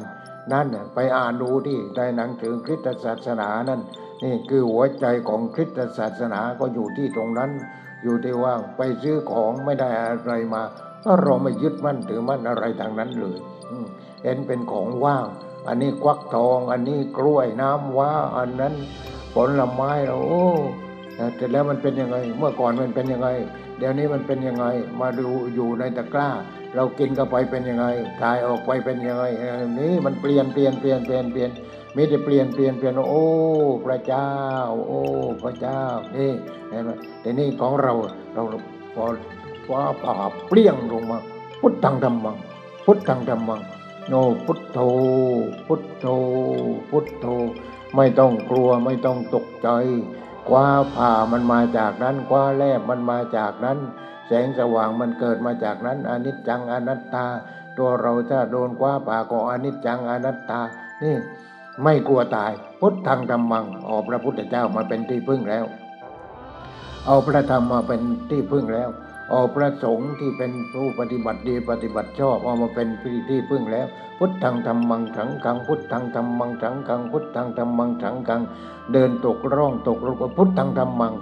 [0.52, 3.80] นั่นน่ะไปอ่านดูที่ในหนังสือคริสตศาสนานั่น
[4.24, 7.50] นี่คือหัวใจของคริสตศาสนาก็อยู่ที่ตรงนั้น
[8.02, 10.62] อยู่ที่ว่าไปซื้อของไม่ได้อะไรมา
[11.00, 13.38] เพราะเราไม่ยึดมั่นถือมั่นอะไรทางนั้นเลย
[14.22, 15.26] เห็นเป็นของว่าง
[15.68, 18.74] อันนี้ควักทอง อันนี้กล้วยน้ำว้า อันนั้น
[19.34, 20.44] ผลไม้เราโอ้
[21.36, 23.28] แต่แล้วมันเป็นยังไง เมื่อก่อนมันเป็นยังไง
[23.78, 24.66] เดี๋ยวนี้มันเป็นยังไง
[25.00, 26.30] มาดูอยู่ในตะกร้า
[26.74, 27.86] เรากินเข้าไปเป็นยังไง
[28.20, 29.24] ถ่ายออกไปเป็นยังไง
[29.78, 31.50] นี่มันเปลี่ยนเปลี่ยนเปลี่ยนเปลี่ยนเปลี่ยน
[31.96, 33.24] มีแต่เปลี่ยนเปลี่ยนเปลี่ยนโอ้
[33.86, 34.30] พระเจ้า
[34.86, 35.00] โอ้
[35.42, 35.80] พระเจ้า
[36.16, 36.30] นี่
[36.70, 37.92] เห็นไหมแต่นี่ของเรา
[38.32, 38.42] เรา
[38.94, 39.04] พอ
[39.66, 40.14] ฟ้าผ่า
[40.48, 41.18] เปรี้ยงลงมา
[41.60, 42.36] พุทธังธรรมัง
[42.84, 43.60] พุทธังธรรมัง
[44.08, 44.14] โน
[44.46, 44.78] พุทโธ
[45.66, 46.06] พุทโธ
[46.90, 47.26] พุทโธ
[47.96, 49.68] ไม่ต้องกลัวไม่ต้องตกใจ
[50.48, 53.78] กว่าผ่ามันมาจากนั้นกว่าแลบมันมาจากนั้น
[54.26, 57.26] แสงสว่างมันเกิดมาจากนั้นอนิจจังอนัตตา
[57.78, 60.60] ตัวเราถ้าโดนกว่าผ่าก็อนิจจังอนัตตา
[61.02, 61.16] นี่
[61.82, 65.64] ไม่กลัวตาย พุทธังธรรมังเอาพระพุทธเจ้ามาเป็นที่พึ่งแล้ว
[67.06, 68.88] เอาพระธรรมมาเป็นที่พึ่งแล้ว
[69.30, 73.86] เอาพระสงฆ์ที่เป็นผู้ปฏิบัติดีปฏิบัติชอบเอามาเป็นที่ที่พึ่งแล้ว
[74.18, 78.42] พุทธังธรรมังถังกัง พุทธังธรรมังถังกัง พุทธังธรรมังถังกัง
[78.92, 81.12] เดินตกร่องตกรูปพุทธังธรรมัง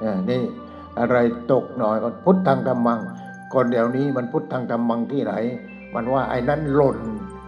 [0.00, 0.42] เนี่ยนี่
[0.98, 1.16] อะไร
[1.52, 3.00] ตกหน่อยก็พุทธังธรรมัง
[3.52, 5.34] ก่อนเดี๋ยวนี้มันพุทธังธรรมังที่ไหน
[5.94, 6.98] มันว่าไอ้นั้นหล่น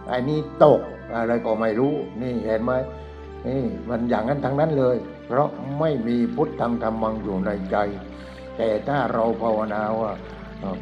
[0.09, 0.81] ไอ้นี้ตก
[1.15, 2.71] อะไรก็ไม่รู้ นี่เห็นไหม
[3.47, 4.95] นี่มันอย่างนั้นทั้งนั้นเลย
[5.27, 7.77] เพราะไม่มีพุทธังธรรมังอยู่ในใจ
[8.57, 10.11] แต่ถ้าเราภาวนาว่า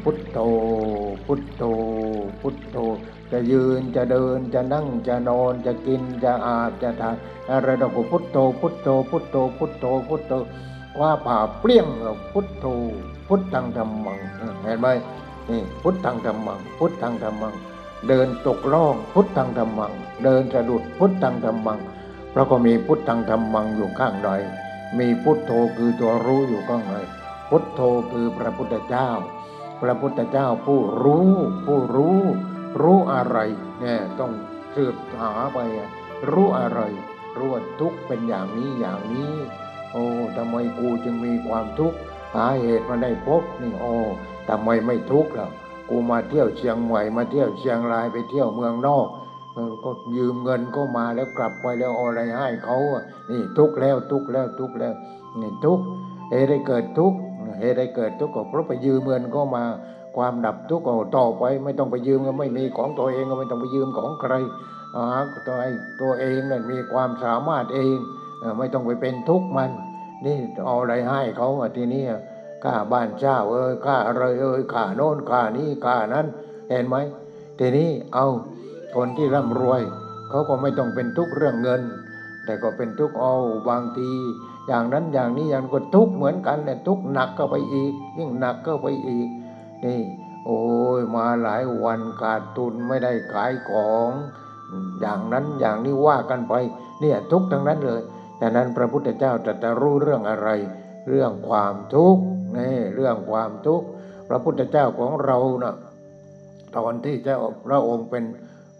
[0.02, 0.38] พุทโธ
[1.26, 1.62] พุทโธ
[2.40, 2.76] พุทโธ
[3.32, 7.16] จะยืน จะเดิน จะนั่ง จะนอน จะกิน จะอาบ จะทาน
[7.50, 10.32] อะไรเราก็พุทโธ พุทโธ พุทโธ พุทโธ พุทโธ
[11.00, 11.86] ว่าผ่าเปรี้ยง
[12.32, 12.66] พุทโธ
[13.28, 14.18] พุทธังธรรมัง
[14.62, 14.86] เห็นไหม
[15.48, 17.54] นี่พุทธังธรรมัง พุทธังธรรมัง
[18.08, 19.92] เดินตกล่องพุทธังธรรมัง
[20.24, 21.78] เดินสะดุดพุทธังธรรมัง
[22.30, 24.30] เพราะก็มีพุทธังธรรมังอยู่ข้างใน
[24.98, 26.94] มีพุทโธคือตัวรู้อยู่ข้างใน
[27.48, 29.10] พุทโธคือพระพุทธเจ้า
[29.80, 31.30] พระพุทธเจ้าผู้รู้
[31.64, 32.20] ผู้รู้
[32.82, 33.38] รู้อะไร
[33.80, 34.32] เนี่ยต้อง
[34.74, 35.58] สืบหาไป
[36.30, 36.80] รู้อะไร
[37.36, 39.34] รู้ว่าทุกเป็นอย่างนี้อย่างนี้
[39.92, 40.04] โอ้
[40.36, 41.98] ทำไมกูจึงมีความทุกข์
[42.36, 43.94] หาเหตุมาได้พบนี่โอ้
[44.48, 45.48] ทำไมไม่ทุกข์ล่ะ
[45.88, 49.06] กูมาเที่ยวเชียงใหม่มาเที่ยวเชียงรายไปเที่ยวเมืองนอก
[49.84, 54.94] ก็ยืมเงินก็มาแล้วกลับไปแล้วอะไรให้เขาอะนี่ทุกข์แล้วทุกข์แล้วทุกข์แล้ว
[55.40, 55.84] นี่ทุกข์
[56.30, 57.18] เหตุได้เกิดทุกข์
[57.60, 59.64] เหตุได้เกิดทุกข์ก็เพราะไปยืมเงินก็มา
[60.16, 64.34] ความดับทุกข์ก็ต่อไปไม่ต้องไปยืมก็ไม่มีของตัวเองก็ไม่ต้องไปยืมของใคร
[64.96, 65.08] หา
[65.46, 65.64] ตัวไอ
[66.00, 67.96] ตัวเองนั่นมีความสามารถเอง
[68.58, 69.70] ไม่ต้องไปเป็นทุกข์มัน
[70.26, 72.04] นี่เอาอะไรให้เขาทีนี้
[72.64, 76.26] ค่าบ้านเช่าเอ้ยค่าอะไรเอ้ยค่าโน่นค่านี้ค่านั้น
[76.70, 76.96] เห็นไหม
[77.58, 78.26] ทีนี้เอา
[78.96, 79.82] คนที่ร่ำรวย
[80.30, 81.82] เขาก็ไม่ต้องเป็นทุกข์เรื่องเงิน
[82.44, 83.34] แต่ก็เป็นทุกข์เอา
[83.68, 84.10] บางที
[84.66, 89.28] อย่างนั้นอย่างนี้อย่างก็ทุกข์เหมือนกันเนี่ทุกข์หนักก็ไปอีก ยิ่งหนักก็ไปอีก
[89.84, 90.00] นี่
[90.46, 90.60] โอ้
[90.98, 94.10] ยมาหลายวันขาดทุนไม่ได้ขายของ
[94.70, 96.54] อืมอย่างนั้นอย่างนี้ว่ากันไป
[97.00, 98.00] เนี่ยทุกข์ทั้งนั้นเลย
[98.42, 100.48] ดังนั้นพระพุทธเจ้าตรัจะรู้เรื่องอะไร
[101.08, 102.22] เรื่องความทุกข์
[102.56, 103.86] นี่เรื่องความทุกข์
[104.28, 105.74] พระพุทธเจ้าของเรานะ่ะ
[106.76, 108.24] ตอนที่เจ้าพระองค์เป็น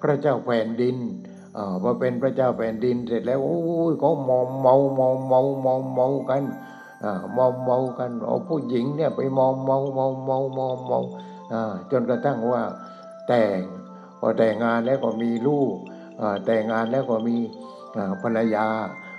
[0.03, 0.97] พระเจ้าแผ่นดิน
[1.55, 6.43] เออพอเป็นพระเจ้าแผ่นดินเสร็จแล้วโอ้ยเขามอมเมามอมเมามอมเมากัน
[7.05, 11.01] อ่ามอมเมากันเอาผู้หญิงเนี่ยไปมอมเมาเมาเมามอมเมา
[11.53, 12.63] อ่าจนกระทั่งว่า
[13.29, 13.61] แต่ง
[14.21, 15.75] พอแต่งงานแล้วก็มีลูก
[16.21, 17.37] อ่าแต่งงานแล้วก็มี
[18.23, 18.67] ภรรยา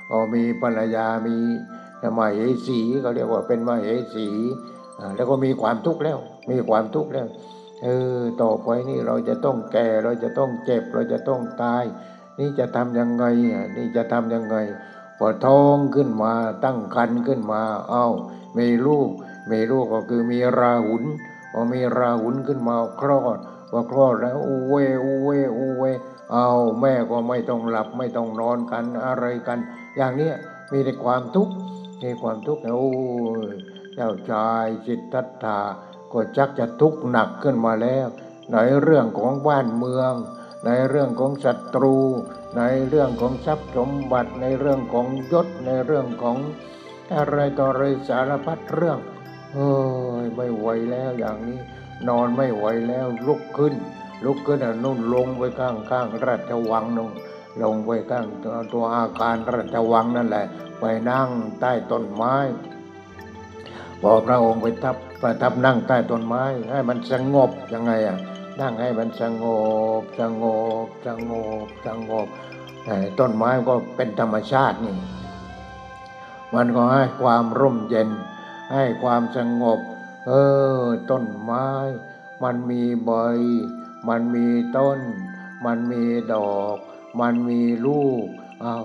[0.10, 1.38] พอมีภรรยามี
[2.18, 4.28] มาเหสีก็เรียกว่าเป็นมาเหสี
[5.16, 6.20] แล้วก็มีความทุกข์แล้ว
[6.52, 7.28] มีความทุกข์แล้ว
[7.84, 7.88] เอ
[8.18, 11.84] อต่อไปนี่เราจะต้องแก่เราจะต้องเจ็บ เราจะต้องตาย
[12.40, 13.26] นี่จะทำยังไง
[13.76, 14.56] นี่จะทำยังไง
[15.18, 18.08] พอท้องขึ้นมาตั้งครรภ์ขึ้นมาเอ้า
[18.58, 19.10] มีลูก
[19.52, 21.04] มีลูกก็คือมีราหุล
[21.52, 23.38] พอมีราหุลขึ้นมาคลอด
[23.70, 25.84] พอคลอดแล้วอูเวอูเวอูเว
[26.32, 26.50] เอา
[26.82, 29.60] แม่ก็ไม่ต้องหลับไม่ต้องนอนกันอะไรกัน
[29.98, 30.36] อย่างเนี้ย
[30.72, 31.54] มีแต่ความทุกข์
[32.04, 32.92] มีความทุกข์โอ้
[33.52, 33.54] ย
[33.94, 35.60] เจ้าชายสิทธัตถะ
[36.12, 38.08] ก็ชักจะทุกข์หนักขึ้นมาแล้ว
[38.54, 40.14] ในเรื่องของบ้านเมือง
[40.66, 41.98] ในเรื่องของศัตรู
[42.58, 46.38] ในเรื่องของทรัพย์สมบัติในเรื่องของยศในเรื่องของ
[47.16, 49.00] อะไรต่ออะไรสารพัดเรื่อง
[49.54, 49.74] เอ้
[50.24, 51.60] ยไม่ไหวแล้วอย่างนี้
[52.08, 53.74] นอนไม่ไหวแล้วลุกขึ้น
[54.26, 57.12] ลุกขึ้นนุ่นลงไปข้างข้างราชวังนุ่น
[57.62, 60.46] ลงไปข้างตัวตัวอาคารราชวังนั่นแหละ
[60.80, 62.36] ไปนั่งใต้ต้นไม้
[64.02, 68.18] พอพระองค์ไปทับประทับนั่งใต้ต้นไม้ ให้มันสงบยังไงอะ
[68.62, 69.44] นั่งให้มันสง
[70.02, 70.44] บสง
[70.86, 71.32] บสง
[71.66, 72.28] บสงบ
[73.20, 74.96] ต้นไม้ก็เป็นธรรมชาตินี่
[76.56, 78.10] มันก็ให้ความร่มเย็น
[78.74, 79.80] ให้ความสงบ
[80.28, 80.32] เอ
[80.82, 81.68] อ ต้นไม้
[82.44, 83.12] มันมีใบ
[84.10, 85.00] มันมีต้น
[85.66, 86.78] มันมีดอก
[87.20, 88.26] มันมีลูก
[88.64, 88.84] อ้าว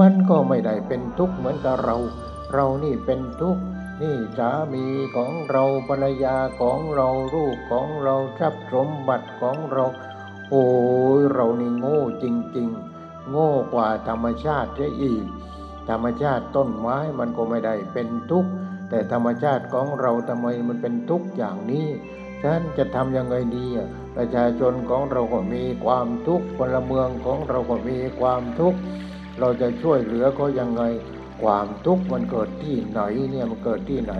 [0.00, 1.96] มันก็ไม่ได้เป็นทุกข์เหมือนกับเรา
[2.52, 3.62] เรานี่เป็นทุกข์
[4.00, 4.84] นี่สามี
[5.16, 9.84] ของเราภรรยาของเราลูกของเราทรัพย์สมบัติของเรา
[10.50, 10.64] โอ้
[11.18, 12.24] ยเรานี่โง่จ
[12.56, 15.24] ริง ๆ โง่กว่าธรรมชาติเสียอีก
[15.88, 18.50] ธรรมชาติต้นไม้มันก็ไม่ได้เป็นทุกข์
[18.88, 21.86] แต่ธรรมชาติของเราทำไมมันเป็นทุกข์อย่างนี้
[22.44, 23.66] ฉันจะทำยังไงดี
[24.16, 28.78] ประชาชนของเราก็มีความทุกข์พลเมืองของเราก็มีความทุกข์
[29.40, 30.82] เราจะช่วยเหลือเขายังไง
[31.42, 33.00] ความทุกข์มันเกิดที่ไหน
[33.30, 34.14] เนี่ยมันเกิดที่ไหน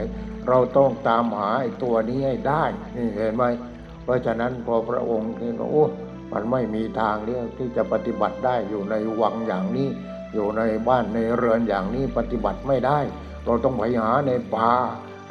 [0.48, 2.64] เราต้องตามหาไอ้ตัวนี้ให้ได้
[2.96, 3.44] นี่เห็นไหม
[4.04, 5.84] เพราะฉะนั้นพอพระองค์เห็นว่าโอ้
[6.32, 9.88] มันไม่มีทางเรื่องที่จะปฏิบัติได้อยู่ในวังอย่างนี้
[10.34, 12.98] อยู่ในบ้านในเรือนอย่างนี้ปฏิบัติไม่ได้
[13.44, 14.70] เราต้องไปหาในป่า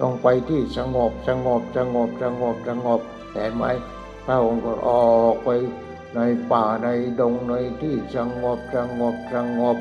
[0.02, 3.00] ต้องไปที่สงบสงบสงบสงบสงบ
[3.34, 3.66] เห็นไหม
[4.26, 5.50] พระองค์ก็ออกไป
[6.16, 6.20] ใน
[6.52, 6.88] ป่าใน
[7.20, 9.78] ดงในที่สงบสงบสงบ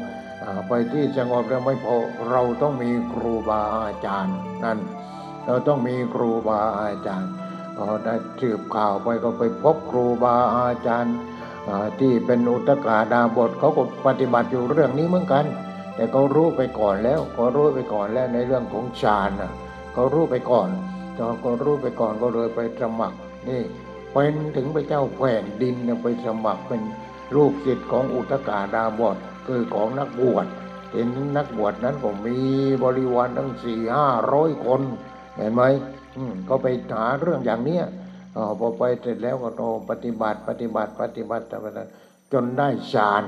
[0.68, 1.96] ไปที่สงบแล้วไม่พอ
[2.30, 4.78] เราต้องมีครูบาอาจารย์นั่น
[5.46, 7.30] เราต้องมีครูบาอาจารย์
[7.76, 11.16] พอได้สืบข่าวไปก็ไปพบครูบาอาจารย์
[12.00, 15.44] ที่เป็นอุตกาดาบทเขาก็ปฏิบัติอยู่เรื่องนี้เหมือนกัน
[15.94, 19.52] แต่เขารู้ไปก่อนแล้วเขารู้ไปก่อนแล้วในเรื่องของฌานน่ะ
[19.92, 20.68] เขารู้ไปก่อน
[21.18, 23.62] ตอนเขารู้ไปก่อนก็เลยไปสมัคร นี่
[24.12, 26.82] เป็นถึงพระเจ้าแผ่นดินไปสมัครเป็น
[27.36, 30.46] ลูกศิษย์ของอุตกาดาบทคือของนักบวช
[30.92, 32.38] เห็นนักบวชนั้นก็มี
[32.84, 34.80] บริวารทั้งสี่ห้าร้อยคน
[35.36, 35.62] เห็นไหม
[36.16, 37.84] อืมก็ไปหาเรื่องอย่างเนี้ย
[38.36, 41.90] อพอไปเสร็จแล้วก็โตปฏิบัติปฏิบัติปฏิบัติปฏิบัติ
[42.32, 43.22] จนได้ฌาน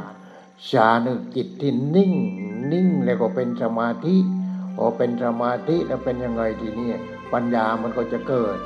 [0.71, 2.13] ฌานคือจิตที่นิ่ง
[2.73, 4.17] นิ่งแล้วก็เป็นสมาธิ
[4.77, 6.91] พอเป็นสมาธิแล้วเป็นยังไงทีนี้
[7.33, 8.57] ปัญญามันก็จะเกิด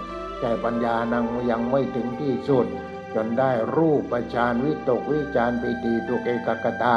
[0.41, 2.67] แต่ปัญญานังยังไม่ถึงที่สุด
[3.15, 6.97] จนได้รูปฌานวิตกวิจารปิติตุกเอกกตา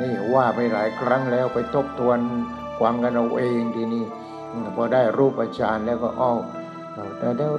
[0.00, 2.18] นี่ว่าไปหลายครั้งแล้วไปทบทวน
[2.80, 4.04] ฟังกันเอาเองทีนี้
[4.76, 6.32] พอได้รูปฌานแล้วก็อ้อ
[7.18, 7.52] แต่แล้ว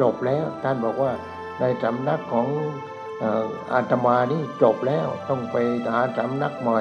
[0.00, 1.12] จบแล้วท่านบอกว่า
[1.60, 2.46] ในสำนักของ
[3.18, 5.56] เอ่ออาตมานี่จบแล้วต้องไป
[5.92, 6.80] หาสำนักใหม่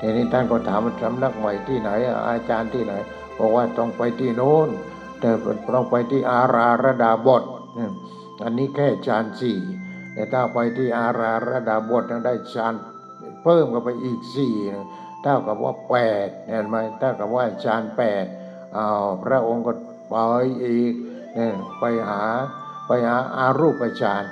[0.00, 1.90] ทีนี้ท่านก็ถามว่าสำนักใหม่ที่ไหน
[2.28, 2.94] อาจารย์ที่ไหน
[3.38, 4.68] บอกว่าต้องไปที่โน้น
[5.20, 5.30] แต่
[5.74, 7.42] ต้องไปที่อาราระดาบท
[8.44, 9.58] อันนี้แค่ฌานสี่
[10.14, 12.74] แต่ถ้าไปที่อาราระดาบทนั้นได้ฌาน
[13.42, 14.54] เพิ่มเข้าไปอีกสี่
[15.22, 18.24] เท่ากับว่าแปดเห็นไหมเท่ากับว่าฌานแปด
[18.76, 19.72] อ้าวพระองค์ก็
[20.08, 20.14] ไป
[20.64, 20.92] อีก
[21.34, 22.22] เนี่ยไปหา
[22.86, 24.24] ไปหาอารูปฌาน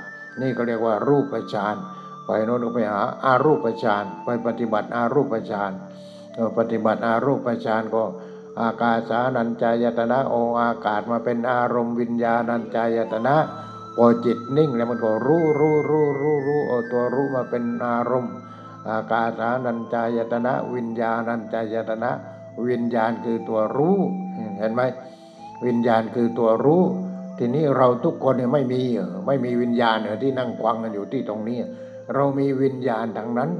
[0.43, 1.77] นี่ก็เรียกว่ารูปฌาน
[2.27, 5.73] ไปโน้นก็ไปหาอารูปฌานไปปฏิบัติอารูปฌาน
[6.59, 8.03] ปฏิบัติอารูปฌานก็
[8.61, 13.37] อากาสานัญจายตนะโออากาศมาเป็นอารมณ์วิญญาณัญจายตนะ
[13.97, 18.35] พอจิตนิ่งแล้วมันก็รู้รู้รู้รู้รู้เอาตัวรู้มาเป็นอารมณ์
[18.89, 22.11] อากาสานัญจายตนะ วิญญาณัญจายตนะ
[22.69, 23.99] วิญญาณคือตัวรู้
[24.59, 24.83] เห็นไหม
[25.67, 26.83] วิญญาณคือตัวรู้
[27.39, 28.83] ทีนี้เราทุกคนเนี่ยไม่มี
[29.27, 31.59] ไม่มีวิญญาณเหรอที่นั่งฟังกันอยู่ที่ตรงนี้
[32.15, 33.51] เรามีวิญญาณทั้งนั้น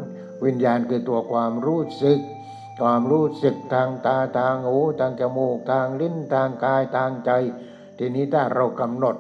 [0.45, 2.21] วิญญาณคือตัวความรู้สึก
[2.81, 7.31] ความรู้สึกทางตาทางหูทางจมูกทางลิ้นทางกายทางใจ
[7.99, 9.17] ทีนี้ถ้าเรากำหนด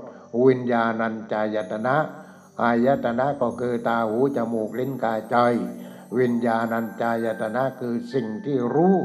[0.46, 1.96] วิญญาณัญจายตนะ
[2.62, 5.36] อายตนะก็คือตาหูจมูกลิ้นกายใจ
[6.18, 8.96] วิญญาณัญจายตนะคือสิ่งที่รู้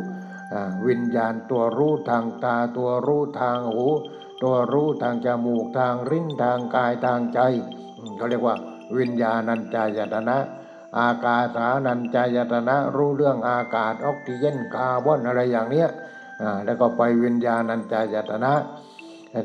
[0.88, 3.84] วิญญาณตัวรู้ทางตาตัวรู้ทางหู
[4.44, 7.40] ตัวรู้ทางจมูกทางลิ้นทางกายทางใจ
[8.18, 8.56] เขาเรียกว่า
[8.98, 10.38] วิญญาณัญจายตนะ
[11.00, 15.88] อากาสานัญจายตนะ รู้เรื่องอากาศออกซิเจนคาร์บอนอะไรอย่างเนี้ย
[16.42, 18.54] อ่าแล้วก็ไปวิญญาณัญจายตนะ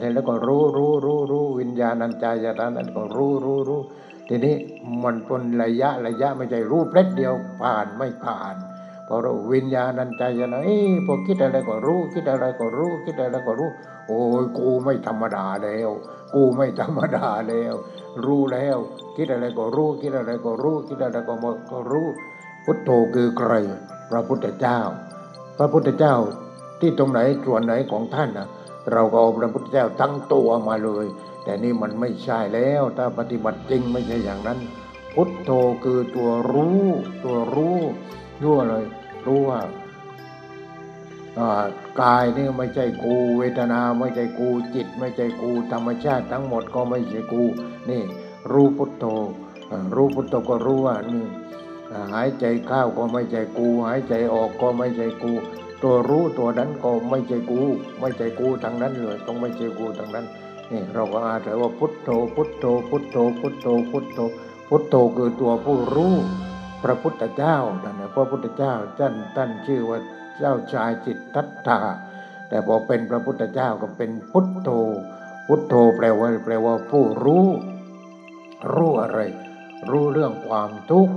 [0.01, 3.81] แต่แล้วก็รู้รู้รู้รู้วิญญาณัญจายตนะก็รู้รู้รู้
[4.29, 4.57] ทีนี้
[5.05, 8.55] มันเป็นระยะระยะไม่ใช่รู้เล็ดเดียวผ่านไม่ผ่าน
[9.07, 13.71] พอเราวิญญาณัญจายตนะเอ้พอคิดอะไรก็รู้ คิดอะไรก็รู้ คิดอะไรก็รู้
[14.07, 15.91] โอ้ยกูไม่ธรรมดาแล้ว
[16.35, 17.75] กูไม่ธรรมดาแล้ว
[18.25, 18.77] รู้แล้ว
[19.17, 22.07] คิดอะไรก็รู้ คิดอะไรก็รู้ คิดอะไรก็หมดก็รู้
[22.65, 23.53] พุทโธคือใคร
[24.11, 24.81] พระพุทธเจ้า
[25.59, 26.15] พระพุทธเจ้า
[26.81, 28.49] ที่ตรงไหนส่วนไหนของท่านนะ
[28.93, 31.07] เราก็เอาพระพุทธเจ้าทั้งตัวมาเลย
[31.45, 34.59] แต่นี่มันไม่ใช่แล้ว ถ้าปฏิบัติจริงไม่ใช่อย่างนั้น
[35.15, 35.51] พุทโธ
[35.85, 36.83] คือตัวรู้
[37.25, 37.79] ตัวรู้
[38.43, 38.77] รู้อะไร
[39.27, 39.61] รู้ว่า
[42.01, 47.43] กายนี่ไม่ใช่กู เวทนาไม่ใช่กูจิต ไม่ใช่กู ธรรมชาติทั้งหมดก็ไม่ใช่กู
[47.91, 48.03] นี่
[48.53, 49.05] รู้พุทโธ
[49.95, 51.27] รู้พุทโธก็รู้ว่านี่
[52.13, 55.33] หายใจเข้าก็ไม่ใช่กู หายใจออกก็ไม่ใช่กู
[55.83, 57.61] ตัวรู้ตัวนั้นก็ไม่ใช่กู
[58.01, 60.27] ไม่ใช่กูทางนั้นเลยต้องไม่ใช่กูทางนั้น
[60.73, 64.19] นี่เราก็อาศัยว่าพุทโธ พุทโธ พุทโธ พุทโธ พุทโธ
[64.69, 66.15] พุทโธคือตัวผู้รู้
[66.83, 69.99] พระพุทธเจ้านั่นนะพระพุทธเจ้าท่านท่านชื่อว่า
[70.39, 71.81] เจ้าชายจิตตัตถา
[72.49, 74.71] แต่พอเป็นพระพุทธเจ้าก็เป็นพุทโธ
[75.47, 77.47] พุทโธแปลว่าแปลว่าผู้รู้
[78.75, 79.21] รู้อะไร
[79.91, 81.15] รู้เรื่องความทุกข์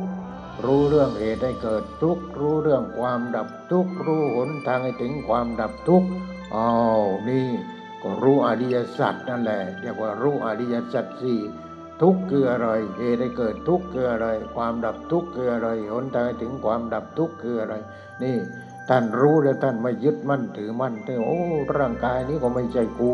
[0.65, 6.07] รู้เรื่องเหตุให้เกิดทุกข์ รู้เรื่องความดับทุกข์ รู้หนทางให้ถึงความดับทุกข์
[6.55, 7.47] อ้าวนี่
[8.01, 11.39] ก็รู้อริยสัจนั่นแหละ เรียกว่ารู้อริยสัจสี่
[12.01, 17.75] ทุกข์คืออะไร เหตุให้เกิดทุกข์คืออะไร ความดับทุกข์คืออะไร หนทางให้ถึงความดับทุกข์คืออะไร
[18.23, 18.37] นี่
[18.89, 21.41] ท่านรู้แล้วท่านไม่ยึดมั่นถือมั่นที่โอ้
[21.77, 23.11] ร่างกายนี้ก็ไม่ใช่กู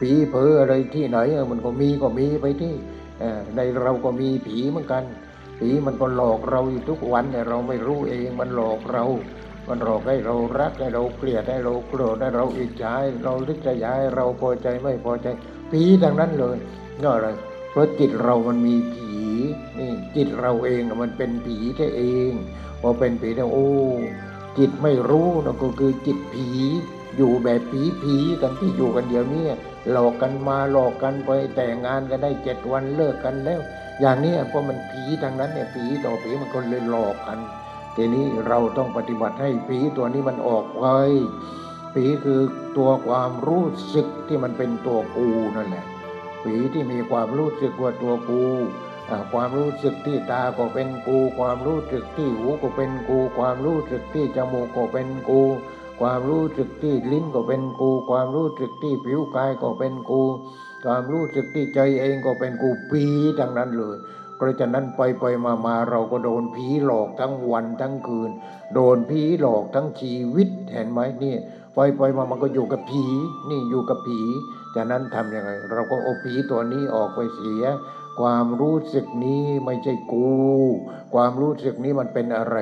[0.00, 1.18] ผีเผออะไรที่ไหน
[1.50, 2.74] มันก็มีก็มีไปที่
[3.56, 5.04] ในเราก็มีผีเหมือนกัน
[5.58, 9.04] ผีมันก็หลอกเราอยู่ทุกวันแต่เราไม่รู้เองมันหลอกเรา
[9.68, 12.94] มันหลอกให้เรารักให้เราเกลียดให้เราโกรธให้เราอิจฉา
[13.24, 15.26] เราลิษยาให้เราพอใจไม่พอใจ
[15.70, 16.56] ผีดังนั้นเลย
[17.02, 17.28] ก็อะไร
[17.70, 19.10] เพราะจิตเรามันมีผี
[19.78, 22.32] นี่จิตเราเองมันเป็นผีแท้เอง
[22.80, 23.70] พอเป็นผีแล้วโอ้
[24.58, 26.46] จิตไม่รู้นะก็คือจิตผี
[27.16, 29.44] อยู่แบบผีผีกันที่อยู่กันเดี๋ยวนี้
[29.90, 33.60] หลอกกันมาหลอกกันไปแต่งงานกันได้เจ็ดวันเลิกกันแล้ว
[34.00, 37.38] อย่างนี้เพราะมันผีทางนั้นเนี่ยผีต่อผีมันก็เลยหลอกกัน
[37.96, 40.86] ทีนี้เราต้องปฏิบัติให้ผีตัวนี้มันออกไป
[41.94, 42.40] ผีคือ
[42.76, 45.84] ตัวความรู้สึกที่มันเป็นตัวกูนั่นแหละ
[46.42, 48.42] ผีที่มีความรู้สึกว่าตัวกู
[49.32, 55.40] ความรู้สึกที่ตาก็เป็นกู ความรู้สึกที่หูก็เป็นกู ความรู้สึกที่จมูกก็เป็นกู
[56.00, 60.22] ความรู้สึกที่ลิ้นก็เป็นกู ความรู้สึกที่ผิวกายก็เป็นกู
[60.84, 63.04] ความรู้สึกที่ใจเองก็เป็นกูผี
[63.38, 63.96] ทั้งนั้นเลย
[64.36, 68.30] เพราะฉะนั้นไปไปมามาเราก็โดนผีหลอกทั้งวันทั้งคืน
[68.74, 71.36] โดนผีหลอกทั้งชีวิตเห็นไหมนี่
[71.74, 73.04] ไปไปมามันก็อยู่กับผี
[73.50, 74.20] นี่อยู่กับผี
[74.74, 77.62] จากนั้นทำยังไง เราก็เอาผีตัวนี้ออกไปเสีย
[78.20, 80.30] ความรู้สึกนี้ไม่ใช่กู
[81.14, 82.56] ความรู้สึกนี้มันเป็นอะไร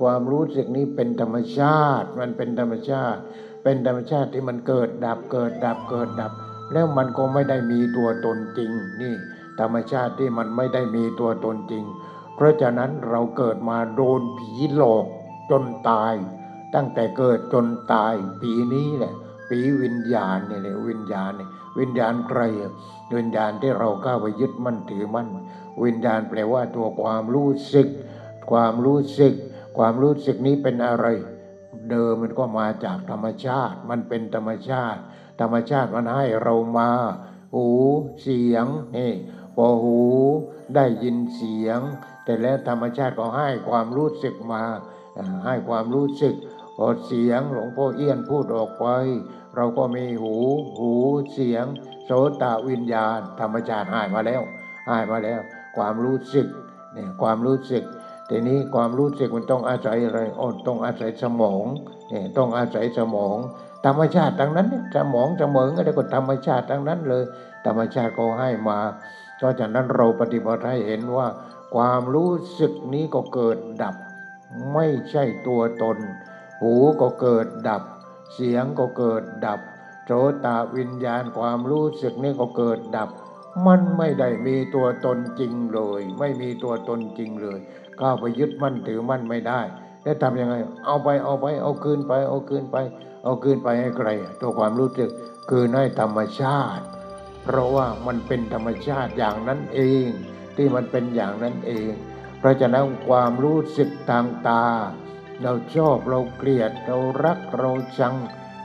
[0.00, 3.20] ความรู้สึกนี้เป็นธรรมชาติ มันเป็นธรรมชาติ
[3.62, 6.32] เป็นธรรมชาติที่มันเกิดดับเกิดดับเกิดดับ
[6.72, 8.70] แล้วมันก็ไม่ได้มีตัวตนจริง
[9.02, 9.14] นี่
[9.60, 11.84] ธรรมชาติที่มันไม่ได้มีตัวตนจริง
[12.34, 15.06] เพราะฉะนั้นเราเกิดมาโดนผีหลอก
[15.50, 16.14] จนตาย
[16.74, 19.14] ตั้งแต่เกิดจนตายผีนี้แหละ
[19.48, 22.40] ผีวิญญาณเนี่ยแหละวิญญาณเนี่ย วิญญาณใคร
[23.16, 25.28] วิญญาณที่เราก้าวไปยึดมั่นถือมั่น
[25.84, 27.88] วิญญาณแปลว่าตัวความรู้สึก
[28.50, 29.34] ความรู้สึก
[29.78, 31.06] ความรู้สึกนี้เป็นอะไร
[31.90, 35.00] เดิมมันก็มาจากธรรมชาติ มันเป็นธรรมชาติ
[35.40, 36.90] ธรรมชาติมันให้เรามา
[37.54, 37.66] หู
[38.22, 38.66] เสียง
[38.96, 39.12] นี่
[39.56, 40.00] พอหู
[40.74, 41.80] ได้ยินเสียง
[42.24, 44.62] แต่แล้วธรรมชาติก็ให้ความรู้สึกมา
[45.16, 46.34] อ่าให้ความรู้สึก
[46.76, 48.86] พอเสียงหลวงพ่อเอี้ยนพูดออกไป
[49.56, 50.34] เราก็มีหู
[50.78, 50.92] หู
[51.32, 51.66] เสียง
[52.04, 52.10] โส
[52.42, 54.42] ตวิญญาณ ธรรมชาติให้มาแล้ว
[54.88, 55.40] ให้มาแล้ว
[55.76, 56.46] ความรู้สึก
[56.92, 57.84] เนี่ยความรู้สึก
[58.28, 61.64] ทีนี้ความรู้สึกมันต้องอาศัยอะไรอ๋อต้องอาศัยสมอง
[62.10, 63.36] เนี่ยต้องอาศัยสมอง
[63.86, 67.24] ธรรมชาติทั้งนั้นเนี่ยสมองสมองอะไรก็ธรรมชาติทั้งนั้นเลย
[67.66, 68.78] ธรรมชาติก็ให้มา
[69.36, 71.26] เพราะฉะนั้นเราปฏิบัติให้เห็นว่า
[71.74, 73.94] ความรู้สึกนี้ก็เกิดดับ
[74.74, 75.98] ไม่ใช่ตัวตน
[76.60, 77.82] หูก็เกิดดับ
[78.34, 79.60] เสียงก็เกิดดับ
[80.06, 80.10] โส
[80.44, 83.08] ตวิญญาณความรู้สึกนี้ก็เกิดดับ
[83.66, 87.58] มันไม่ได้มีตัวตนจริงเลย ไม่มีตัวตนจริงเลย
[88.00, 89.60] ก้าวไปยึดมั่นถือมั่นไม่ได้
[90.02, 90.54] แล้วทำยังไง
[90.86, 92.76] เอาไปเอาไป เอาคืนไป เอาคืนไป
[93.24, 94.08] เอาคืนไปให้ใคร
[94.40, 95.10] ตัวความรู้สึก
[95.50, 96.84] คืนให้ธรรมชาติ
[97.42, 100.06] เพราะว่ามันเป็นธรรมชาติอย่างนั้นเอง
[100.56, 101.90] ที่มันเป็นอย่างนั้นเอง
[102.38, 104.64] เพราะฉะนั้นความรู้สึกทางตา
[105.42, 108.14] เราชอบเราเกลียดเรารักเราชัง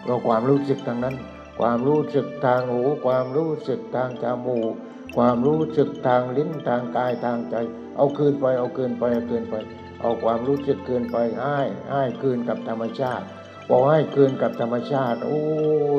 [0.05, 1.15] เราความรู้สึกทางนั้น
[1.59, 4.73] ความรู้สึกทางหูความรู้สึกทางจมูก
[5.17, 7.55] ความรู้สึกทางลิ้นทางกายทางใจ
[7.97, 9.55] เอาคืนไปเอาคืนไปเอาคืนไป
[10.01, 11.57] เอาความรู้สึกคืนไปให้
[11.91, 13.25] ให้คืนกับธรรมชาติ
[13.69, 15.39] พอให้คืนกับธรรมชาติ โอ้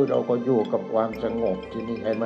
[0.08, 2.24] เราก็อยู่กับความสงบที่นี่เห็นไหม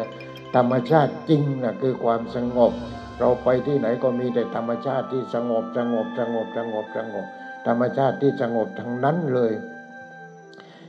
[0.57, 2.73] ธรรมชาติจริงนะคือความสงบ
[3.19, 7.27] เราไปที่ไหนก็มีแต่ธรรมชาติที่สงบสงบสงบสงบสงบ
[7.67, 9.53] ธรรมชาติที่สงบทั้งนั้นเลย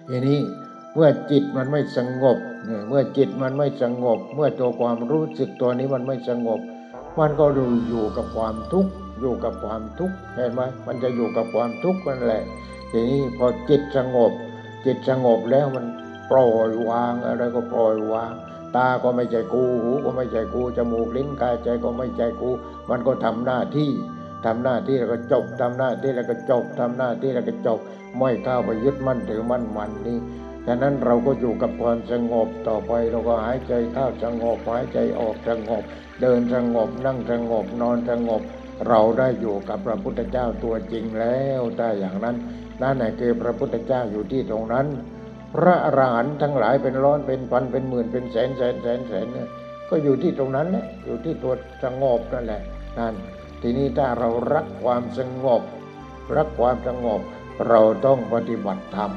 [0.09, 0.39] ทีนี้
[0.93, 6.59] เมื่อจิตมันไม่สงบเนี่ยเมื่อจิตมันไม่สงบ เมื่อตัวความรู้สึกตัวนี้มันไม่สงบ
[7.19, 12.43] มันก็อยู่อยู่กับความทุกข์อยู่กับความทุกข์เห็นไหมมันจะอยู่กับความทุกข์นั่นแหละ
[12.91, 14.31] ทีนี้พอจิตสงบ
[14.85, 15.85] จิตสงบแล้วมัน
[16.31, 18.31] ปล่อยวางอะไรก็ปล่อยวาง
[18.75, 22.49] ตาก็ไม่ใช่กูหูก็ไม่ใช่กูจมูกลิ้นกายใจก็ไม่ใช่กู
[22.89, 23.91] มันก็ทำหน้าที่
[24.45, 27.79] ทำหน้าที่แล้วก็จบทำหน้าที่แล้วก็จบทำหน้าที่แล้วก็จบ
[28.17, 30.19] ไม่ก้าวไปยึดมั่นถือมั่นมันนี่
[30.67, 35.83] ฉะนั้นเราก็อยู่กับความสงบต่อไปเราก็หายใจเข้าสงบหายใจออกสงบ
[36.21, 38.41] เดินสงบนั่งสงบนอนสงบ
[38.87, 42.35] เราได้อยู่กับพระพุทธเจ้าตัวจริงแล้วถ้อย่างนั้น
[42.81, 44.87] นั่นแหละคือพระพุทธเจ้าอยู่ที่ตรงนั้น
[45.55, 49.27] พระอรหันต์ทั้งหลายเป็นร้อยเป็นพันเป็นหมื่นเป็นแสนแสนแสนแสน
[49.89, 52.61] ก็อยู่ที่ตรงนั้นแหละอยู่ที่ตัวสงบนั่นแหละ
[52.99, 53.13] นั่น
[53.61, 55.61] ทีนี้ถ้าเรารักความสงบ
[56.35, 57.21] รักความสงบ
[57.67, 59.11] เราต้องปฏิบัติธรรม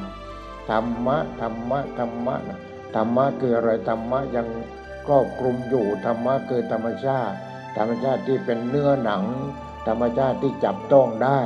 [0.71, 2.61] ธรรมะธรรมะธรรมะนะ
[2.95, 4.47] ธรรมะคืออะไรธรรมะยัง
[5.07, 7.37] ครอบคลุมอยู่ธรรมะคือธรรมชาติ
[7.77, 9.25] ธรรมชาติที่เป็นเนื้อหนัง
[9.89, 11.41] ธรรมชาติที่จับต้องได้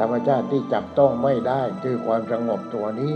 [0.00, 3.14] ธรรมชาติที่จับต้องไม่ได้คือความสงบตัวนี้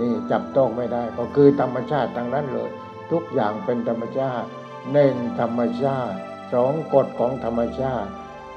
[0.00, 2.70] นี่จับต้องไม่ได้ก็คือธรรมชาติทั้งนั้นเลย
[3.10, 4.48] ทุกอย่างเป็นธรรมชาติ
[4.92, 6.16] หนึ่งธรรมชาติ
[6.52, 8.10] สองกฎของธรรมชาติ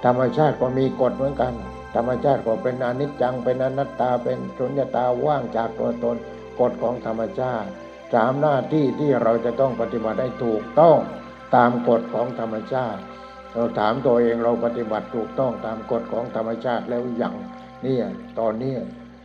[0.06, 1.54] ธรรมชาติก็มีกฎเหมือนกัน
[1.96, 6.18] ธรรมชาติก็เป็นอนิจจัง เป็นอนัตตา เป็นสุญญตาว่างจากตัวตน
[6.60, 7.70] กฎของธรรมชาติ
[8.14, 10.98] สามหน้าที่ที่เราจะต้องปฏิบัติให้ถูกต้อง
[11.56, 13.02] ตามกฎของธรรมชาติ
[13.54, 17.36] เราถามตัวเองเราปฏิบัติถูกต้องตามกฎของธรรมชาติแล้วอย่าง
[17.84, 18.06] เนี่ย
[18.40, 18.74] ตอนนี้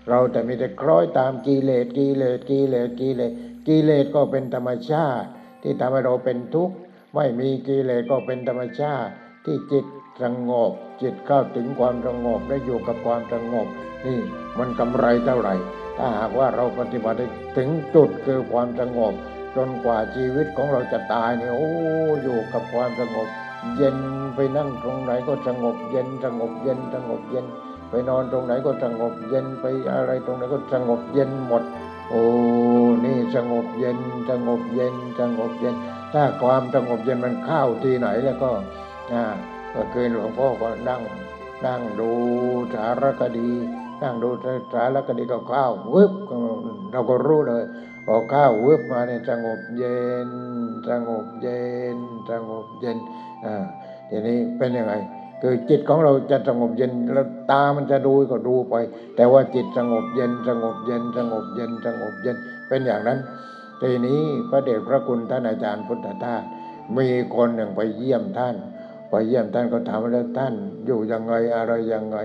[0.09, 3.33] เราแต่มีแต่คล้อยตามกิเลสกิเลสกิเลสกิเลส
[3.69, 5.27] กิเลสก็เป็นธรรมชาติ
[5.63, 6.77] ที่ทำให้เราเป็นทุกข์
[7.15, 9.11] ไม่มีกิเลสก็เป็นธรรมชาติ
[9.45, 9.85] ที่จิต
[10.23, 13.67] สงบจิตเข้าถึงความสงบและอยู่กับความสงบ
[14.07, 14.19] นี่
[14.59, 15.55] มันกำไรเท่าไหร่
[15.99, 17.17] ถ้าหากว่าเราปฏิบัติ
[17.57, 19.15] ถึงจุดคือความสงบ
[19.57, 21.71] จนกว่าชีวิตของเราจะตายเนี่ยโอ้
[22.23, 23.29] อยู่กับความสงบ
[23.77, 23.97] เย็น
[24.35, 27.47] ไปนั่งตรงไหนก็สงบ เย็นสงบเย็นสงบเย็น
[27.91, 31.63] ไปนอนตรงไหนก็สงบเย็นไปอะไรตรงไหนก็สงบเย็นหมด
[32.11, 32.23] โอ้
[33.05, 33.99] นี่สงบเย็น
[34.31, 35.75] สงบเย็นสงบเย็น
[36.13, 38.51] ถ้าความสงบเย็นมันเข้าที่ไหนแล้วก็
[39.13, 39.25] อ่า
[39.73, 41.01] เมื่อคืนหลวงพ่อก็นั่ง
[41.67, 42.11] นั่งดู
[42.75, 43.51] สารคดี
[44.03, 44.29] นั่งดู
[44.73, 46.13] สารคดีก็เข้าววึบ
[46.93, 47.65] เราก็รู้เลย
[48.07, 50.29] พอข้าวึบมาเนี่ยสงบเย็น
[50.89, 51.63] สงบเย็
[51.97, 51.99] น
[52.31, 52.97] สงบเย็น
[53.45, 53.65] อ่า
[54.11, 54.95] ทีนี้เป็นยังไง
[55.43, 58.75] คือจิตของเราจะสงบเย็นแล้วตามันจะดูก็ดูไป
[59.17, 62.37] แต่ว่าจิตสงบเย็นสงบเย็นสงบเย็นสงบเย็น
[62.69, 63.19] เป็นอย่างนั้น
[63.83, 66.43] ทีนี้พระเดชพระคุณท่านอาจารย์พุทธทาส
[66.97, 68.55] มีคนหนึ่งไปเยี่ยมท่าน
[69.09, 70.55] ไปเยี่ยมท่านก็ถามว่าท่าน
[70.87, 72.19] อยู่ยังไงอะไรยังไง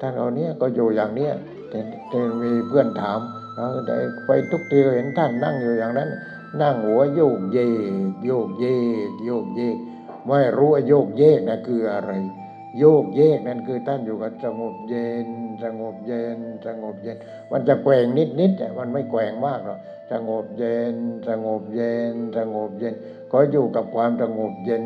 [0.00, 1.32] ท่านเอาเนี้ยก็อยู่อย่างเนี้ย
[1.68, 3.20] แต่มีเพื่อนถาม
[3.56, 3.94] เอาแต่
[4.26, 6.08] ไปทุกทีเห็นท่านนั่งอยู่อย่างนั้น
[6.62, 7.58] นั่งหัวโยกเย
[8.10, 8.64] กโยกเย
[9.08, 9.76] กโยกเยก
[10.26, 12.12] ไม่รู้ว่าโยกเยกนะคืออะไร
[12.78, 15.28] โยกเยกนั่นคือท่านอยู่กับสงบเย็น
[15.64, 17.16] สงบเย็นสงบเย็น
[17.50, 19.78] มันจะแกว่งนิดนิดมันไม่แกว่งมากหรอก
[20.12, 20.94] สงบเย็น
[21.28, 22.94] สงบเย็นสงบเย็น
[23.32, 24.82] ก็อยู่กับความสงบเย็น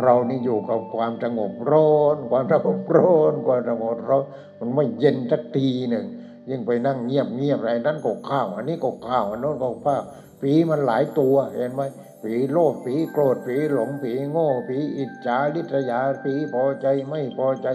[0.00, 4.24] เรานี่อยู่กับความสงบร้อน ความสงบร้อนความสงบร้อน
[4.58, 6.06] มันไม่เย็นสักทีหนึ่ง
[6.50, 10.02] ยิ่งไปนั่งเงียบเงียบอะไรนั้นก็ข้าวอันนี้ก็ข้าวอันโน้นก็ข้าว
[10.40, 11.82] ผีมันหลายตัวเห็นไหม
[12.22, 17.68] ผีโลภผีโกรธผีหลงผีโง่ผีอิจฉาลิษยาผีพอใจไม่พอใจ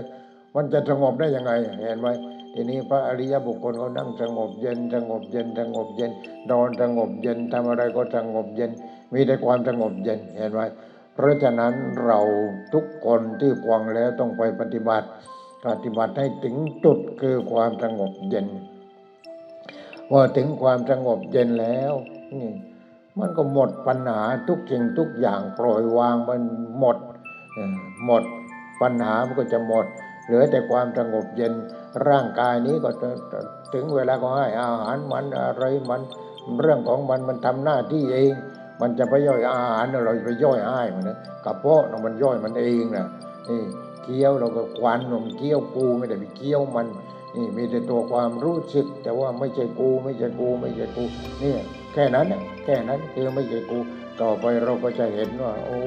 [0.55, 1.51] มันจะสงบได้ยังไง
[1.82, 2.07] เห็นไหม
[2.53, 6.11] ทีนี้พระอริยบุคคลเขานั่งสงบเย็นสงบเย็นสงบเย็น
[6.51, 8.72] นอนสงบเย็นทำอะไรก็สงบเย็น
[9.13, 10.61] มีแต่ความสงบเย็นเห็นไหม
[11.20, 11.74] เพราะฉะนั้น
[12.05, 12.20] เรา
[12.74, 15.07] ทุกคนที่ฟังแล้วต้องไปปฏิบัติ
[15.67, 18.47] ปฏิบัติให้ถึงจุดคือความสงบเย็น
[20.09, 21.93] พอถึงความสงบเย็นแล้ว
[22.34, 22.51] นี่
[23.20, 26.41] มันก็หมดปัญหาทุกสิ่งทุกอย่างปล่อยวางมัน
[26.80, 26.97] หมด
[28.05, 28.24] หมด
[28.82, 29.86] ปัญหามันก็จะหมด
[30.26, 31.53] เหลือแต่ความสงบเย็น
[32.07, 33.09] ร่างกายนี้ก็จะ
[33.74, 36.01] ถึงเวลาก็ให้อาหารมันอะไรมัน
[36.61, 38.34] เรื่องของมันมันทำหน้าที่เอง
[38.82, 43.07] มันจะไปย่อยอาหารเราไปย่อยให้มันนะกระเพาะมันย่อยมันเองนะ
[43.49, 43.61] นี่
[44.03, 46.88] เคี้ยวเราก็ควันมันเคี้ยวกูไม่ได้ไปเคี้ยวมัน
[47.36, 51.03] นี่มีแต่ตัวความรู้สึก แต่ว่าไม่ใช่กูไม่ใช่กูไม่ใช่กู
[51.39, 51.59] เนี่ย
[51.93, 52.27] แค่นั้น
[52.63, 53.77] แค่นั้นคือไม่ใช่กู
[54.21, 55.80] ต่อไปเราก็จะเห็นว่า โอ้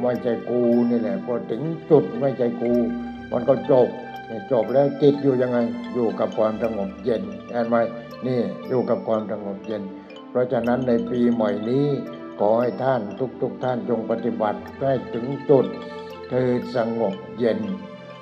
[0.00, 0.60] ไม่ใช่กู
[0.90, 2.72] นี่แหละพอถึงจุดไม่ใช่กู
[3.32, 3.88] มันก็จบ
[4.52, 5.58] จบแล้วจิตอยู่ยังไง
[5.94, 7.76] อยู่กับความสงบเย็นเห็นไหม
[8.26, 9.82] นี่อยู่กับความสงบเย็น
[10.30, 11.86] เพราะฉะนั้นในปีใหม่นี้
[12.40, 13.02] ขอให้ท่าน
[13.42, 15.66] ทุกๆทท่านจงปฏิบัติให้ถึงจุด
[16.30, 17.60] คือสงบเย็น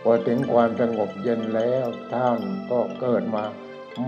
[0.03, 2.39] พอถึงความสงบเย็นแล้วท่าน
[2.71, 3.45] ก็เกิดมา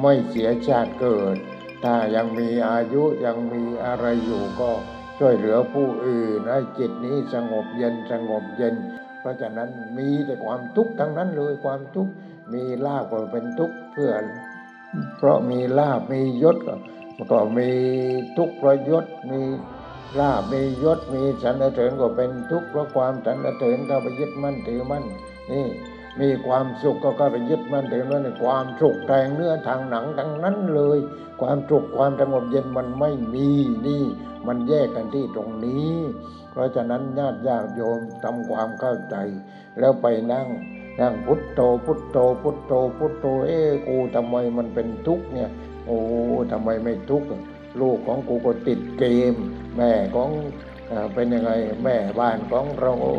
[0.01, 1.37] ไม่เสียชาติเกิด
[1.85, 4.71] ถ้ายังมีอายุยังมีอะไรอยู่ก็
[5.19, 8.75] ช่วยเหลือผู้อื่นให้จิตนี้สงบเย็นสงบเย็น
[9.21, 12.13] เพราะฉะนั้นมีแต่ความทุกข์ทั้งนั้นเลยความทุกข์
[12.53, 14.25] มีลาภก็เป็นทุกข์เพื่อน
[15.19, 16.75] เพราะมีลาบมียศก็
[17.31, 17.69] ก็มี
[18.37, 19.41] ทุกข์เพระยศมี
[20.19, 25.05] ลาบมียศมีสรรเสริญก็เป็นทุกข์เพราะความสรรเสริญก็ไปยึดมั่นถือมั่น
[25.53, 25.67] นี่
[26.21, 30.99] มีความสุขก็ก็ไปยึดมั่นถือมั่นในความสุขแทงเนื้อทางหนังทั้งนั้นเลย
[31.41, 33.49] ความสุขความสงบเย็นมันไม่มี
[33.87, 34.05] นี่
[34.47, 35.95] มันแยกกันที่ตรงนี้
[36.51, 39.17] เพราะฉะนั้นญาติญาติโยมทำความเข้าใจ
[39.79, 40.47] แล้วไปนั่ง
[41.01, 45.51] นั่งพุทโธพุทโธพุทโธพุทโธเอ้กูทำไมมันเป็นทุกข์เนี่ย
[45.91, 46.01] อ้
[46.53, 47.29] ทำไมไม่ทุกข์
[47.81, 49.35] ลูกของกูก็ติดเกม
[49.77, 50.31] แม่ของ
[51.15, 51.51] เป็นยังไง
[51.85, 53.15] แม่บ้านของเราโอ้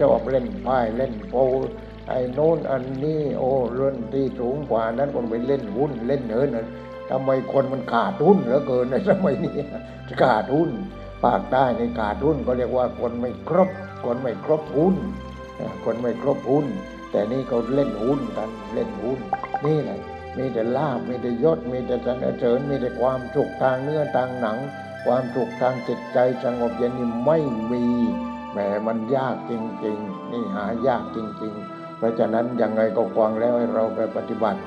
[0.00, 1.34] ชอบเล่นไพ่เล่นโป
[2.08, 6.48] ไอ้โน้นอันนี้โอ้เรื่องที่สูงกว่านั้นคนไปเล่นหุ้นเล่นเนิน
[7.10, 9.56] ทำไมคนมันขาดหุ้นเหลือเกินในสมัยนี้
[10.22, 10.70] ขาดหุ้น
[11.24, 13.70] ปากใต้ในขาดหุ้นก็เรียกว่าคนไม่ครบ
[14.04, 14.96] คนไม่ครบหุ้น
[15.84, 16.66] คนไม่ครบหุ้น
[17.10, 19.18] แต่นี่เขาเล่นหุ้นกันเล่นหุ้น
[19.66, 19.98] นี่แหละ
[20.38, 24.58] มีแต่ลาบมีแต่ยศ มีแต่สรรเสริญ มีแต่ความสุขทางเนื้อทางหนัง
[25.06, 27.38] ความสุขทางจิตใจสงบเย็นนี่ไม่
[27.72, 27.84] มี
[28.52, 29.52] แหมมันยากจ
[29.84, 34.60] ริง ๆ นี่หายากจริง ๆ เพราะฉะนั้นยังไงก็ฟังแล้วให้เราไปปฏิบัติ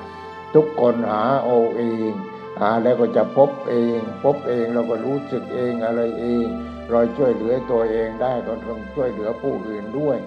[0.54, 2.12] ทุกคนหาเอาเอง
[2.60, 6.46] หาแล้วก็จะพบเอง พบเองเราก็รู้สึกเองอะไรเอง
[6.90, 10.18] เราช่วยเหลือตัวเองได้ก็ต้องช่วยเหลือผู้อื่นด้วย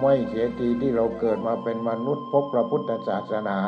[0.00, 3.58] ไม่เสียทีที่เราเกิดมาเป็นมนุษย์พบพระพุทธศาสนา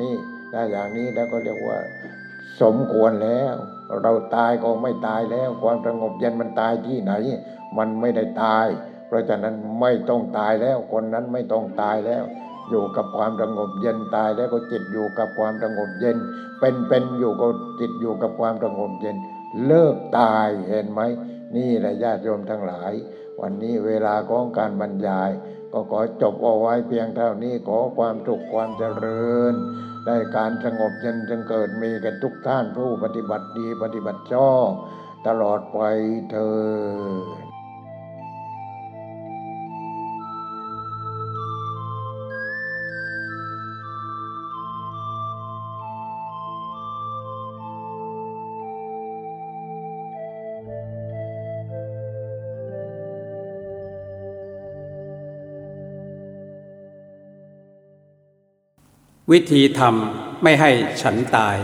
[0.00, 0.14] นี่
[0.52, 1.78] ถ้าอย่างนี้แล้วก็เรียกว่า
[2.60, 3.54] สมควรแล้ว
[4.02, 7.12] เราตายก็ไม่ตายแล้ว ความสงบเย็นมันตายที่ไหน
[7.78, 8.66] มันไม่ได้ตาย
[9.06, 12.24] เพราะฉะนั้นไม่ต้องตายแล้ว คนนั้นไม่ต้องตายแล้ว
[12.70, 16.16] อยู่กับความสงบเย็นตายแล้วก็จิตอยู่กับความสงบเย็น
[16.60, 17.46] เป็นเป็นอยู่ก็
[17.80, 19.16] จิตอยู่กับความสงบเย็น
[19.66, 21.00] เลิกตายเห็นไหม
[21.56, 22.92] นี่แหละญาติโยมทั้งหลาย
[23.40, 25.30] วันนี้เวลาของการบรรยาย
[25.72, 29.54] ก็ขอจบเอาไว้เพียงเท่านี้ขอความสุขความเจริญ
[30.06, 34.70] ได้การสงบเย็นจงเกิดมีกันทุกท่านผู้ปฏิบัติดีปฏิบัติชอบ
[35.26, 35.78] ตลอดไป
[36.30, 37.49] เธอ
[59.32, 60.70] วิธีทำไม่ให้
[61.02, 61.56] ฉันตาย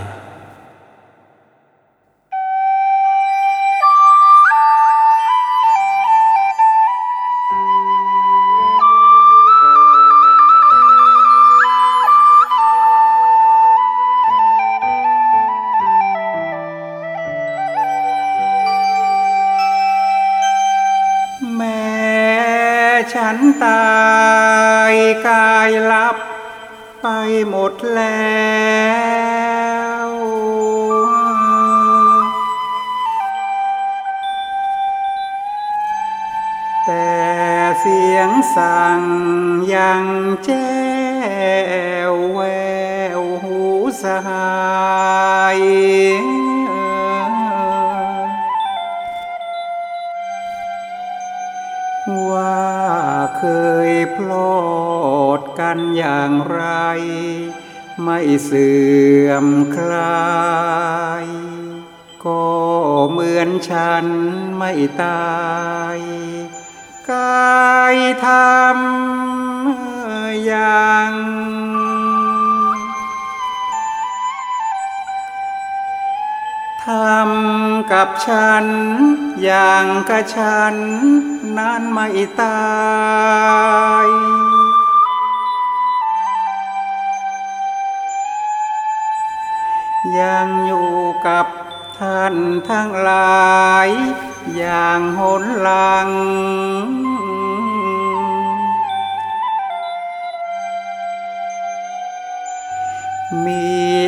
[103.44, 103.66] มี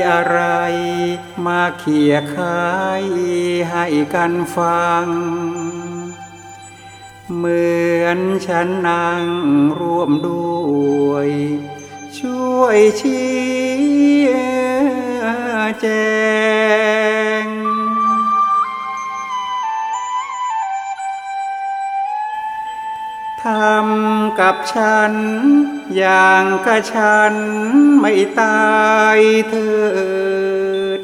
[0.09, 0.41] อะไร
[1.47, 2.69] มาเขี่ยคา
[3.03, 3.05] ย
[3.71, 5.07] ให้กันฟัง
[7.37, 7.69] เหมื
[8.03, 9.27] อนฉันนั่ง
[9.81, 10.49] ร่วมด้
[11.09, 11.29] วย
[12.19, 14.09] ช่วยชี้
[15.81, 15.87] แจ
[17.38, 25.13] งำกับฉัน
[25.97, 27.35] อย่างกับฉัน
[28.01, 28.69] ไม่ตา
[29.17, 29.19] ย
[29.49, 29.71] เถิ
[31.01, 31.03] ด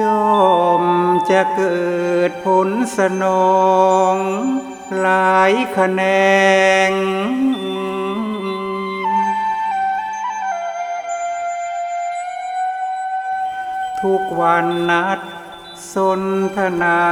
[0.00, 0.02] ย
[0.38, 0.50] อ
[0.82, 0.84] ม
[1.30, 1.84] จะเกิ
[2.28, 3.64] ดผลสนอ
[4.12, 4.14] ง
[5.00, 6.02] หลายคะแน
[6.90, 6.92] น
[14.02, 15.20] ทุกวันนัด
[15.94, 16.22] สน
[16.56, 17.02] ทนา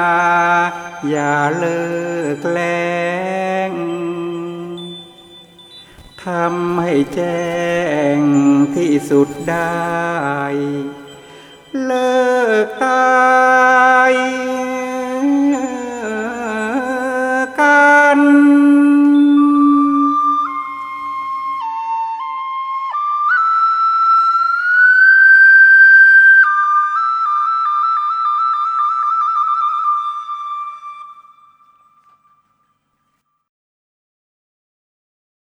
[1.09, 1.83] อย่าเลิ
[2.37, 2.89] กแล้
[3.71, 3.73] ง
[6.25, 7.49] ทำให้แจ้
[8.17, 8.19] ง
[8.77, 9.85] ที่สุดได้
[11.85, 12.23] เลิ
[12.65, 14.13] กตาย